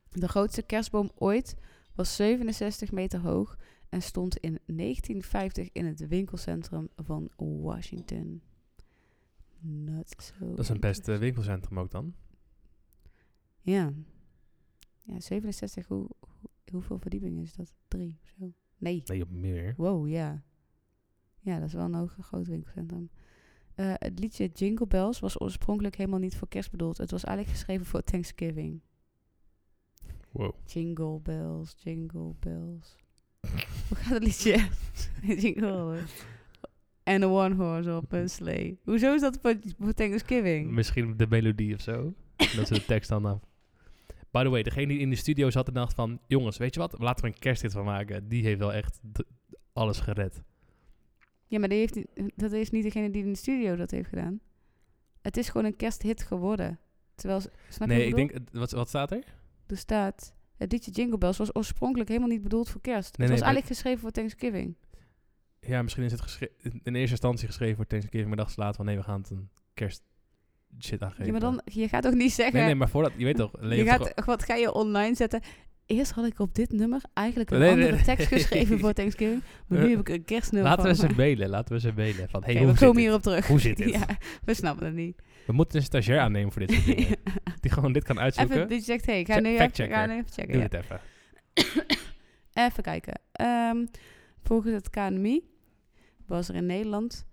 [0.09, 1.55] De grootste kerstboom ooit
[1.95, 3.57] was 67 meter hoog
[3.89, 8.41] en stond in 1950 in het winkelcentrum van Washington.
[9.61, 12.13] Not so Dat is een best eh, winkelcentrum ook dan.
[13.59, 13.93] Ja.
[15.03, 17.73] Ja, 67, hoe, hoe- hoeveel verdiepingen is dat?
[17.87, 18.53] Drie of zo?
[18.77, 19.01] Nee.
[19.05, 19.73] Nee, op meer.
[19.77, 20.43] Wow, ja.
[21.39, 23.09] Ja, dat is wel een hoog, groot winkelcentrum.
[23.75, 26.97] Eh, het liedje Jingle Bells was oorspronkelijk helemaal niet voor kerst bedoeld.
[26.97, 28.81] Het was eigenlijk geschreven voor Thanksgiving.
[30.31, 30.55] Wow.
[30.65, 32.95] Jingle bells, jingle bells.
[33.87, 34.69] Hoe gaat het liedje?
[35.43, 36.03] jingle.
[37.03, 38.75] En een one horse op een sleigh.
[38.83, 40.71] Hoezo is dat voor, voor Thanksgiving?
[40.71, 42.13] Misschien de melodie of zo.
[42.35, 43.39] dat ze de tekst dan af.
[44.31, 46.19] By the way, degene die in de studio zat en dacht van...
[46.27, 46.95] Jongens, weet je wat?
[46.99, 48.27] Laten we een kersthit van maken.
[48.27, 48.99] Die heeft wel echt
[49.73, 50.41] alles gered.
[51.47, 52.01] Ja, maar die heeft,
[52.35, 54.39] dat is niet degene die in de studio dat heeft gedaan.
[55.21, 56.79] Het is gewoon een kersthit geworden.
[57.15, 58.33] Terwijl, snap nee, ik denk...
[58.51, 59.23] Wat, wat staat er?
[59.67, 60.33] Er staat...
[60.57, 63.17] Het liedje Jingle Bells was oorspronkelijk helemaal niet bedoeld voor kerst.
[63.17, 64.75] Nee, het was nee, eigenlijk geschreven voor Thanksgiving.
[65.67, 66.21] Ja, misschien is het
[66.83, 68.27] in eerste instantie geschreven voor Thanksgiving.
[68.27, 68.85] Maar dachten ze later van...
[68.85, 70.03] Nee, we gaan het een kerst
[70.79, 71.25] shit aangeven.
[71.25, 71.61] Ja, maar dan...
[71.65, 72.55] Je gaat toch niet zeggen...
[72.55, 73.11] Nee, nee, maar voordat...
[73.17, 73.51] Je weet toch...
[73.61, 75.41] je gaat, toch- wat ga je online zetten?
[75.85, 78.03] Eerst had ik op dit nummer eigenlijk een Nee, andere nee.
[78.03, 79.43] tekst geschreven voor Thanksgiving.
[79.67, 81.49] Maar nu heb ik een kerstnummer Laten we ze mailen.
[81.49, 82.29] Laten we ze mailen.
[82.29, 83.47] Van, hey, hoe we komen hierop terug.
[83.47, 83.89] Hoe zit dit?
[83.99, 84.07] Ja,
[84.43, 85.21] we snappen het niet.
[85.45, 87.17] We moeten een stagiair aannemen voor dit soort dingen.
[87.61, 88.63] Die gewoon dit kan uitzoeken.
[88.63, 89.95] Even, je zegt, hey, ik ga nu even, factchecker.
[89.95, 90.53] ga nu even checken.
[90.53, 90.67] Doe ja.
[90.67, 90.99] het even.
[92.67, 93.21] Even kijken.
[93.31, 93.85] Ehm,
[94.43, 95.43] volgens het KNMI
[96.25, 97.25] was er in Nederland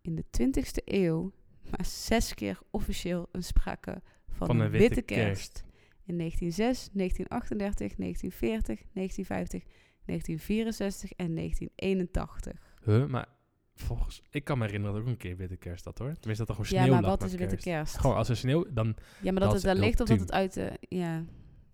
[0.00, 1.32] in de 20e eeuw
[1.70, 5.52] maar zes keer officieel een sprake van, Van een, witte witte kerst.
[5.52, 5.64] kerst.
[6.04, 9.62] In 1906, 1938, 1940, 1950,
[10.04, 12.74] 1964 en 1981.
[12.84, 13.06] Huh?
[13.06, 13.28] Maar
[13.74, 14.22] volgens...
[14.30, 16.14] Ik kan me herinneren dat ook een keer witte kerst had hoor.
[16.14, 17.98] Tenminste dat er gewoon Ja, sneeuw maar lag wat met is witte kerst?
[17.98, 18.64] Gewoon als er sneeuw...
[18.72, 18.86] Dan...
[19.22, 20.76] Ja, maar dat, dat het daar ligt of dat het uit de...
[20.80, 21.24] Ja,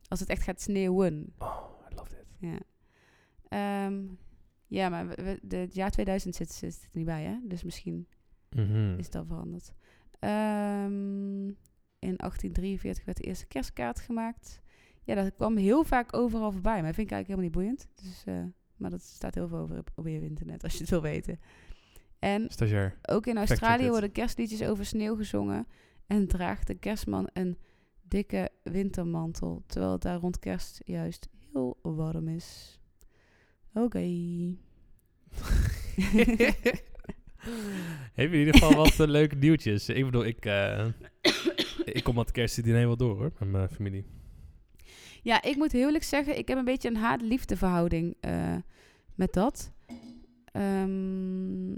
[0.09, 1.33] als het echt gaat sneeuwen.
[1.39, 2.27] Oh, I love it.
[2.39, 2.59] Ja.
[3.49, 4.05] Ehm,
[4.73, 7.37] ja, maar we, we- de, het jaar 2000 zit, zit er niet bij, hè?
[7.45, 8.07] Dus misschien
[8.57, 8.99] Mhm.
[8.99, 9.73] is dat veranderd.
[10.19, 11.47] Ehm,
[11.99, 14.61] in 1843 werd de eerste kerstkaart gemaakt.
[15.03, 16.83] Ja, dat kwam heel vaak overal voorbij.
[16.83, 17.89] Maar vind ik eigenlijk helemaal niet boeiend.
[18.09, 18.45] Dus, eh,
[18.77, 21.39] maar dat staat heel veel over op, op je internet, als je het wil weten.
[22.19, 22.99] En Stagiair.
[23.03, 25.67] ook in Australië worden kerstliedjes over sneeuw gezongen.
[26.07, 27.59] En draagt de kerstman een
[28.03, 29.63] dikke wintermantel.
[29.67, 32.81] Terwijl het daar rond kerst juist heel warm is.
[33.75, 33.99] Oké.
[38.15, 39.89] Heb je in ieder geval wat eh, leuke nieuwtjes?
[39.89, 40.45] Ik bedoel, ik...
[40.47, 40.87] eh,
[41.85, 43.33] ik kom het kerstdiner wel door hoor.
[43.39, 44.05] Met mijn familie.
[45.23, 48.55] Ja, ik moet heel eerlijk zeggen, ik heb een beetje een haat-liefde verhouding eh,
[49.15, 49.73] met dat.
[50.53, 51.69] Ehm,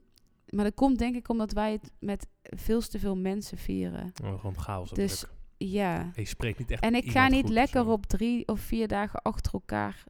[0.48, 4.12] maar dat komt denk ik omdat wij het met veel te veel mensen vieren.
[4.24, 5.32] Oh, gewoon chaos en Dus druk.
[5.56, 6.10] ja.
[6.14, 7.90] Je spreekt niet echt En ik ga niet goed lekker zo.
[7.90, 10.04] op drie of vier dagen achter elkaar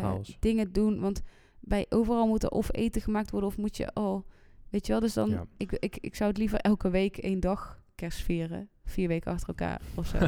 [0.00, 1.00] eh, dingen doen.
[1.00, 1.22] Want
[1.60, 4.24] bij overal moet er of eten gemaakt worden of moet je al...
[4.70, 5.30] Weet je wel, dus dan...
[5.30, 5.46] Ja.
[5.56, 8.68] Ik, ik, ik zou het liever elke week één dag kerst vieren.
[8.84, 10.18] Vier weken achter elkaar of zo.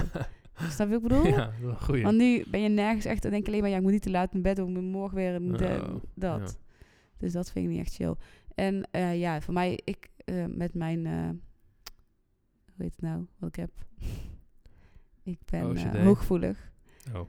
[0.71, 1.27] Snap je wat ik bedoel?
[1.27, 2.03] ja, goeie.
[2.03, 3.23] Want nu ben je nergens echt...
[3.23, 3.71] Dan denk alleen maar...
[3.71, 4.59] Ja, ik moet niet te laat in bed.
[4.59, 6.59] Ik moet morgen weer een de- Oh, dat.
[7.17, 8.15] Dus dat vind ik niet echt chill.
[8.55, 9.81] En eh, ja, voor mij...
[9.85, 11.07] Ik eh, met mijn...
[11.07, 13.27] hoe heet het nou?
[13.39, 13.71] Wat ik heb?
[15.23, 15.97] Ik ben OCD.
[15.97, 16.73] hooggevoelig.
[17.15, 17.21] Oh.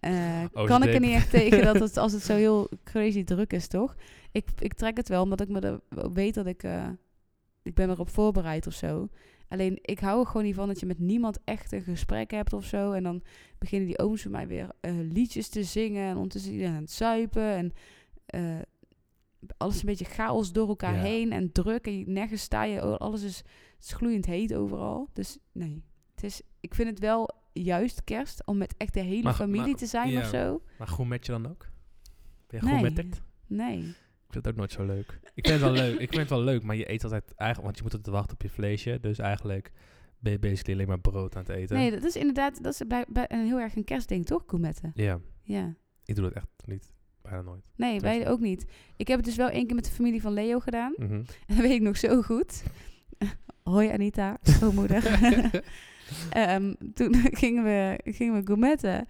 [0.00, 0.66] Eh, OCD.
[0.66, 3.66] kan ik er niet echt tegen dat het, als het zo heel crazy druk is,
[3.68, 3.96] toch?
[4.32, 5.80] Ik, ik trek het wel, omdat ik me er,
[6.12, 6.62] weet dat ik...
[6.62, 6.88] eh,
[7.62, 9.08] ik ben erop voorbereid of zo.
[9.48, 12.52] Alleen, ik hou er gewoon niet van dat je met niemand echt een gesprek hebt
[12.52, 12.92] of zo.
[12.92, 13.22] En dan
[13.58, 16.08] beginnen die ooms van mij weer eh, liedjes te zingen.
[16.08, 17.42] En ondertussen iedereen aan het zuipen.
[17.42, 17.72] En
[19.56, 21.00] alles een beetje chaos door elkaar Ja.
[21.02, 21.86] heen en druk.
[21.86, 23.42] En je- nergens sta je, oh, alles is,
[23.80, 25.08] is gloeiend heet overal.
[25.12, 25.82] Dus nee,
[26.14, 29.66] het is, ik vind het wel juist kerst om met echt de hele Maar- familie
[29.66, 30.20] maar- te zijn ja.
[30.20, 30.62] of zo.
[30.78, 31.66] Maar groen met je dan ook?
[32.46, 32.82] Ben je Nee.
[32.82, 33.22] met het?
[33.46, 33.78] Nee.
[33.78, 35.20] Ik vind het ook nooit zo leuk.
[35.34, 35.92] Ik vind het wel leuk.
[35.92, 38.34] Ik vind het wel leuk, maar je eet altijd eigenlijk, want je moet altijd wachten
[38.34, 38.98] op je vleesje.
[39.00, 39.72] Dus eigenlijk
[40.18, 41.76] ben je basically alleen maar brood aan het eten.
[41.76, 44.90] Nee, dat is inderdaad dat is bij, bij een heel erg een kerstding, toch, gourmetten?
[44.94, 45.74] Ja, Ja.
[46.04, 46.92] ik doe dat echt niet.
[47.22, 47.64] Bijna nooit.
[47.76, 48.64] Nee, wij ook niet.
[48.96, 50.92] Ik heb het dus wel één keer met de familie van Leo gedaan.
[50.96, 51.12] Mhm.
[51.12, 52.62] En dat weet ik nog zo goed.
[53.62, 55.02] Hoi Anita, schoonmoeder.
[56.30, 59.06] Ehm, toen gingen we, gingen we gourmetten.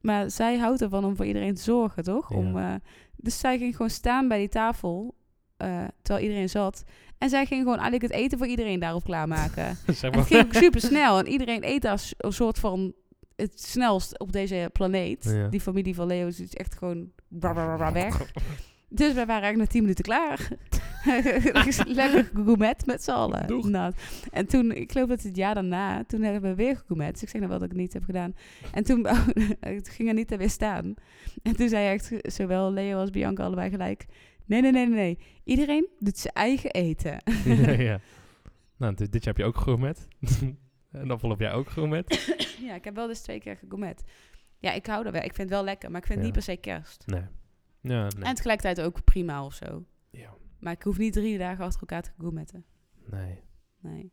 [0.00, 2.30] Maar zij houdt ervan om voor iedereen te zorgen, toch?
[2.30, 2.36] Ja.
[2.36, 2.74] Om, eh,
[3.16, 5.14] dus zij ging gewoon staan bij die tafel,
[5.56, 6.84] eh, terwijl iedereen zat.
[7.18, 9.76] En zij ging gewoon eigenlijk het eten voor iedereen daarop klaarmaken.
[9.86, 11.18] zeg En het ging ook super snel.
[11.18, 12.92] En iedereen eet als een soort van
[13.36, 15.24] het snelst op deze planeet.
[15.24, 15.48] Ja.
[15.48, 17.10] Die familie van Leo is dus echt gewoon
[17.92, 18.32] weg.
[18.88, 20.48] Dus wij waren eigenlijk na 10 minuten klaar.
[21.86, 23.70] Lekker gourmet met z'n allen.
[23.70, 23.92] Nou,
[24.32, 27.12] en toen, ik geloof dat het jaar daarna, toen hebben we weer gourmet.
[27.12, 28.34] Dus ik zeg nou wel dat ik het niet heb gedaan.
[28.72, 29.06] En toen,
[29.96, 30.94] ging Anita weer staan.
[31.42, 34.06] En toen zei echt zowel Leo als Bianca allebei gelijk...
[34.48, 35.18] Nee, nee, nee, nee, nee.
[35.44, 37.22] Iedereen doet zijn eigen eten.
[37.44, 38.00] ja, ja.
[38.76, 40.08] Nou, dit, dit jaar heb je ook groen met.
[40.90, 42.34] en dan volgend jaar ook groen met.
[42.66, 44.04] ja, ik heb wel dus twee keer gegourmet.
[44.58, 45.22] Ja, ik hou er wel.
[45.22, 47.06] Ik vind het wel lekker, maar ik vind het niet per se kerst.
[47.06, 47.22] Nee.
[47.80, 48.24] Ja, nee.
[48.24, 49.84] En tegelijkertijd ook prima of zo.
[50.10, 50.34] Ja.
[50.58, 52.64] Maar ik hoef niet drie dagen achter elkaar te gourmetten.
[53.10, 53.42] Nee.
[53.80, 54.12] Nee.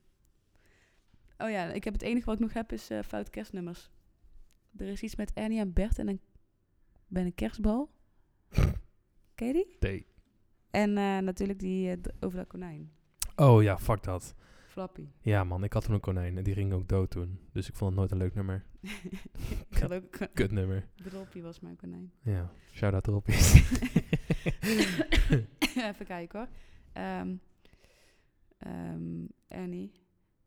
[1.38, 3.92] Oh ja, ik heb het enige wat ik nog heb is eh fout kerstnummers.
[4.78, 6.22] Er is iets met Ernie en Bert en een,
[7.08, 7.92] bij een kerstbal.
[9.36, 9.76] Ken je die?
[9.80, 10.06] Nee.
[10.70, 12.92] En eh, natuurlijk die eh, over dat konijn.
[13.36, 14.36] Oh ja, fuck dat.
[14.76, 15.08] Flappy.
[15.22, 17.40] Ja man, ik had toen een konijn en die ging ook dood toen.
[17.52, 18.66] Dus ik vond het nooit een leuk nummer.
[19.70, 20.18] ik had ook...
[20.34, 20.88] Kut nummer.
[21.04, 22.12] Droppie was mijn konijn.
[22.22, 23.28] Ja, shout-out erop.
[25.90, 26.48] Even kijken hoor.
[26.94, 27.36] Ehm
[28.58, 29.92] ehm, Ernie.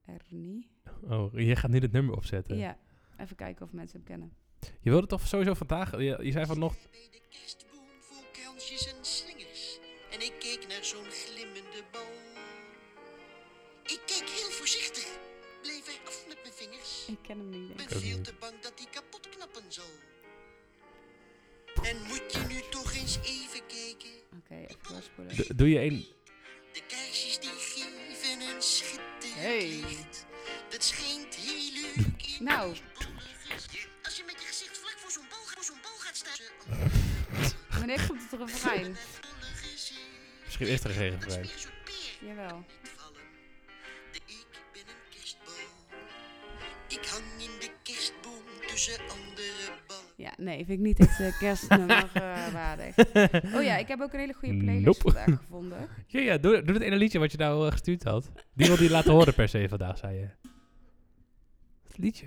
[0.04, 0.70] Ernie.
[1.02, 2.56] oh, je gaat nu het nummer opzetten.
[2.56, 2.78] Ja,
[3.16, 4.32] even kijken of mensen hem kennen.
[4.80, 5.90] Je wilde toch sowieso vandaag...
[5.90, 6.74] Je, je zei van nog...
[17.08, 17.66] Ik ken hem niet.
[17.66, 17.94] denk Ben ik.
[17.94, 19.90] ook veel te bang dat hij kapot knappen zal.
[21.82, 24.10] En moet je nu toch eens even kijken?
[24.38, 25.34] Oké, even doorspoelen.
[25.36, 26.06] D- doe je een...
[26.72, 29.66] De kaarsjes die geven een schitterend Hey.
[29.68, 30.26] licht.
[30.70, 31.96] Dat schijnt heel leuk
[32.38, 32.76] in Nou.
[34.04, 36.46] Als je met je gezicht vlak voor zo'n bal, voor zo'n bal gaat staan.
[37.78, 38.96] Wanneer komt het refrein?
[40.44, 41.44] Misschien is er geen refrein.
[42.20, 42.64] een Jawel.
[48.86, 50.02] Andere ballen.
[50.16, 52.96] Ja, nee, vind ik niet echt uh, kerstnummer eh, waardig.
[53.54, 55.00] Oh ja, ik heb ook een hele goede playlist Nope.
[55.00, 55.88] vandaag gevonden.
[56.06, 58.30] Ja, ja, doe, doe het ene liedje wat je nou eh, gestuurd had.
[58.54, 60.28] Die wilde je laten horen per se vandaag, zei je.
[61.86, 62.26] Het liedje?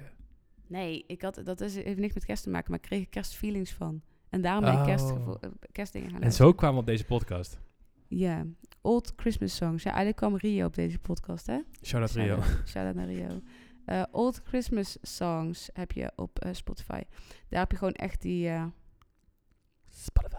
[0.68, 3.10] Nee, ik had, dat is, heeft niks met kerst te maken, maar ik kreeg er
[3.10, 4.02] kerstfeelings van.
[4.30, 4.86] En daarom ben ik Oh.
[4.86, 7.60] kerstgevo- eh, kerstdingen gaan En zo kwamen we op deze podcast.
[8.08, 8.46] Ja,
[8.82, 9.84] Old Christmas Songs.
[9.84, 11.58] Ja, eigenlijk kwam Rio op deze podcast, hè?
[11.84, 12.40] Shout-out Rio.
[12.68, 13.42] Shout-out naar Rio.
[13.92, 17.02] Eh, Old Christmas Songs heb je op eh, Spotify.
[17.50, 18.48] Daar heb je gewoon echt die...
[18.50, 18.66] eh,
[19.90, 20.36] Spotify.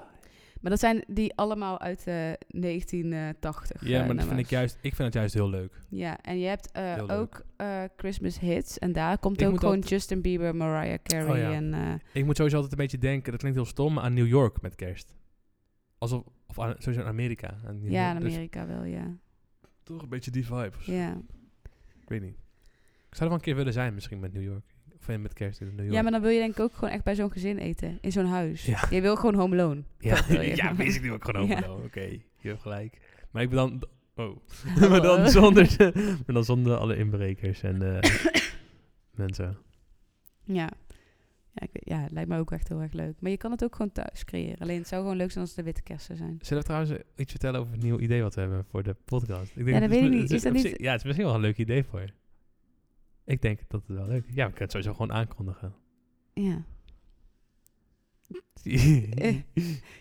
[0.61, 3.87] maar dat zijn die allemaal uit eh 1980.
[3.89, 5.81] Ja, maar dat vind ik, juist, ik vind het juist heel leuk.
[5.89, 6.71] Ja, en je hebt
[7.11, 7.45] ook
[7.97, 8.79] Christmas hits.
[8.79, 11.53] En daar komt Ik ook gewoon altijd- Justin Bieber, Mariah Carey Oh ja.
[11.53, 12.01] en...
[12.13, 14.61] Ik moet sowieso altijd een beetje denken, dat klinkt heel stom, maar aan New York
[14.61, 15.15] met kerst.
[15.99, 17.59] Alsof, of aan, sowieso aan Amerika.
[17.67, 18.17] Aan ja, York.
[18.17, 19.17] in Dus Amerika wel, ja.
[19.83, 20.73] toch een beetje die vibe.
[20.87, 21.21] ja.
[22.01, 22.37] Ik weet niet.
[23.13, 24.65] Ik zou er wel een keer willen zijn misschien met New York.
[24.99, 25.93] Of met kerst in New York.
[25.93, 27.99] Ja, maar dan wil je denk ik ook gewoon echt bij zo'n gezin eten.
[28.01, 28.65] In zo'n huis.
[28.65, 28.87] Ja.
[28.91, 29.83] Je wil gewoon home alone.
[29.99, 30.57] Ja, Dat wil je.
[30.57, 31.57] ja basically ook gewoon Ja.
[31.57, 31.77] overal.
[31.77, 32.01] Oké,
[32.39, 32.99] je hebt gelijk.
[33.31, 33.83] Maar ik ben dan...
[34.15, 34.37] Oh.
[34.91, 35.93] maar, dan zonder, de-
[36.27, 38.11] maar dan zonder alle inbrekers en eh,
[39.25, 39.57] mensen.
[40.45, 40.69] Ja.
[41.55, 43.15] Ja, ik weet- ja, het lijkt me ook echt heel erg leuk.
[43.21, 44.59] Maar je kan het ook gewoon thuis creëren.
[44.59, 46.39] Alleen het zou gewoon leuk zijn als het de witte kersen zijn.
[46.41, 48.97] Zullen we trouwens eh, iets vertellen over het nieuwe idee wat we hebben voor de
[49.05, 49.51] podcast?
[49.57, 50.31] Ik denk Ja, dat weet ik niet.
[50.31, 52.09] Is dat Ja, het is misschien wel een leuk idee voor je.
[53.25, 54.35] Ik denk dat het wel leuk is.
[54.35, 55.75] Ja, we kunnen het sowieso gewoon aankondigen.
[56.35, 56.65] Ja.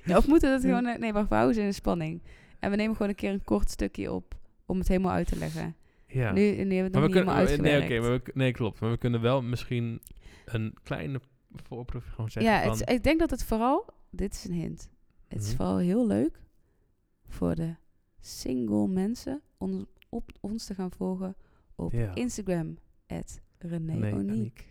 [0.06, 0.86] ja of moeten we dat gewoon...
[0.86, 2.22] eh, Nee, wacht, we houden ze in de spanning.
[2.60, 5.38] En we nemen gewoon een keer een kort stukje op om het helemaal uit te
[5.38, 5.76] leggen.
[6.08, 6.32] ja.
[6.32, 8.02] Nu, nu hebben we het maar nog we niet helemaal kunnen, nee, uitgewerkt.
[8.02, 8.80] oké, maar we, nee, klopt.
[8.80, 10.02] Maar we kunnen wel misschien
[10.46, 11.22] een kleine
[11.54, 12.72] voorproef gewoon zeggen ja, van...
[12.72, 13.86] het, is- ik denk dat het vooral...
[14.10, 14.90] Dit is een hint.
[15.28, 15.56] Het is Mhm.
[15.56, 16.40] vooral heel leuk
[17.28, 17.76] voor de
[18.20, 21.36] single mensen om op ons te gaan volgen
[21.76, 22.16] op Ja.
[22.16, 22.78] Instagram.
[23.12, 24.68] At René Nee, Oniek.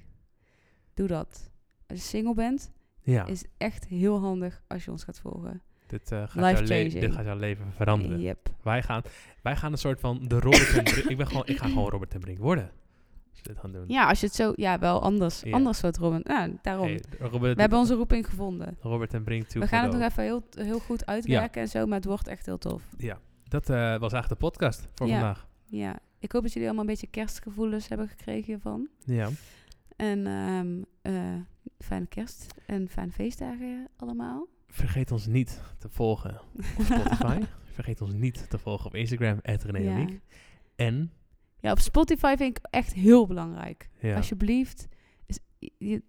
[0.94, 1.50] Doe dat.
[1.86, 2.70] Als je single bent,
[3.02, 3.26] Ja.
[3.26, 5.62] is echt heel handig als je ons gaat volgen.
[5.86, 8.20] Dit, eh, gaat jouw dit gaat jouw leven veranderen.
[8.20, 8.48] Yep.
[8.62, 9.02] Wij, gaan,
[9.42, 10.96] wij gaan een soort van de Robert ten Brink...
[11.08, 12.70] ik, ben gewoon, ik ga gewoon Robert ten Brink worden.
[13.30, 13.84] Als dit gaan doen.
[13.86, 14.52] Ja, als je het zo...
[14.56, 15.44] Ja, wel anders.
[15.50, 16.20] Anders soort Robin.
[16.24, 16.86] Ja, daarom.
[16.86, 18.76] Hey, Robert, We hebben onze roeping gevonden.
[18.80, 19.58] Robert ten Brink 2.0.
[19.58, 22.46] We gaan het nog even heel, heel goed uitwerken en zo, maar het wordt echt
[22.46, 22.82] heel tof.
[22.98, 23.18] Ja,
[23.48, 25.12] dat eh, was eigenlijk de podcast voor Ja.
[25.18, 25.46] vandaag.
[25.66, 28.88] Ja, ik hoop dat jullie allemaal een beetje kerstgevoelens hebben gekregen hiervan.
[29.04, 29.28] Ja.
[29.96, 30.26] En
[31.02, 31.34] eh,
[31.78, 34.46] fijne kerst en fijne feestdagen allemaal.
[34.68, 36.40] Vergeet ons niet te volgen
[36.78, 37.40] op Spotify.
[37.74, 40.06] Vergeet ons niet te volgen op Instagram, René ja.
[40.76, 41.12] En,
[41.60, 43.90] ja, op Spotify vind ik echt heel belangrijk.
[44.00, 44.88] ja, Alsjeblieft,
[45.26, 45.38] is,
[45.78, 46.02] je-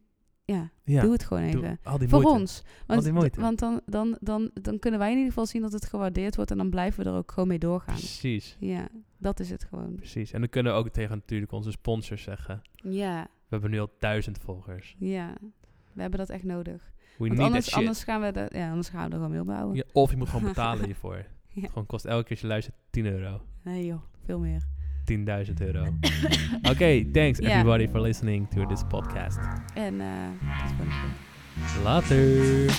[0.45, 1.80] ja, ja, doe het gewoon even.
[1.84, 2.39] al die Voor moeite.
[2.39, 2.64] ons.
[2.88, 6.36] Want, want dan, dan, dan, dan kunnen wij in ieder geval zien dat het gewaardeerd
[6.36, 7.95] wordt en dan blijven we er ook gewoon mee doorgaan.
[7.95, 8.88] Precies, Ja,
[9.22, 9.96] dat is het gewoon.
[9.96, 10.32] precies.
[10.32, 12.62] En dan kunnen we ook tegen natuurlijk onze sponsors zeggen.
[12.76, 14.96] Ja, We hebben nu al duizend volgers.
[15.00, 15.34] ja.
[15.94, 16.82] We hebben dat echt nodig.
[17.18, 17.80] We Want need anders, that shit.
[17.80, 19.76] anders gaan we er, ja, anders gaan we er gewoon mee opbouwen.
[19.76, 21.26] Ja, of je moet gewoon betalen hiervoor.
[21.48, 21.68] Ja.
[21.68, 23.42] Gewoon kost elke keer als je luistert 10 euro.
[23.64, 24.64] Nee joh, veel meer.
[25.48, 25.86] 10.000 euro.
[26.72, 29.38] Oké, thanks everybody for listening to this podcast.
[29.74, 30.88] En eh dat
[31.76, 31.84] goed.
[31.84, 32.70] Later.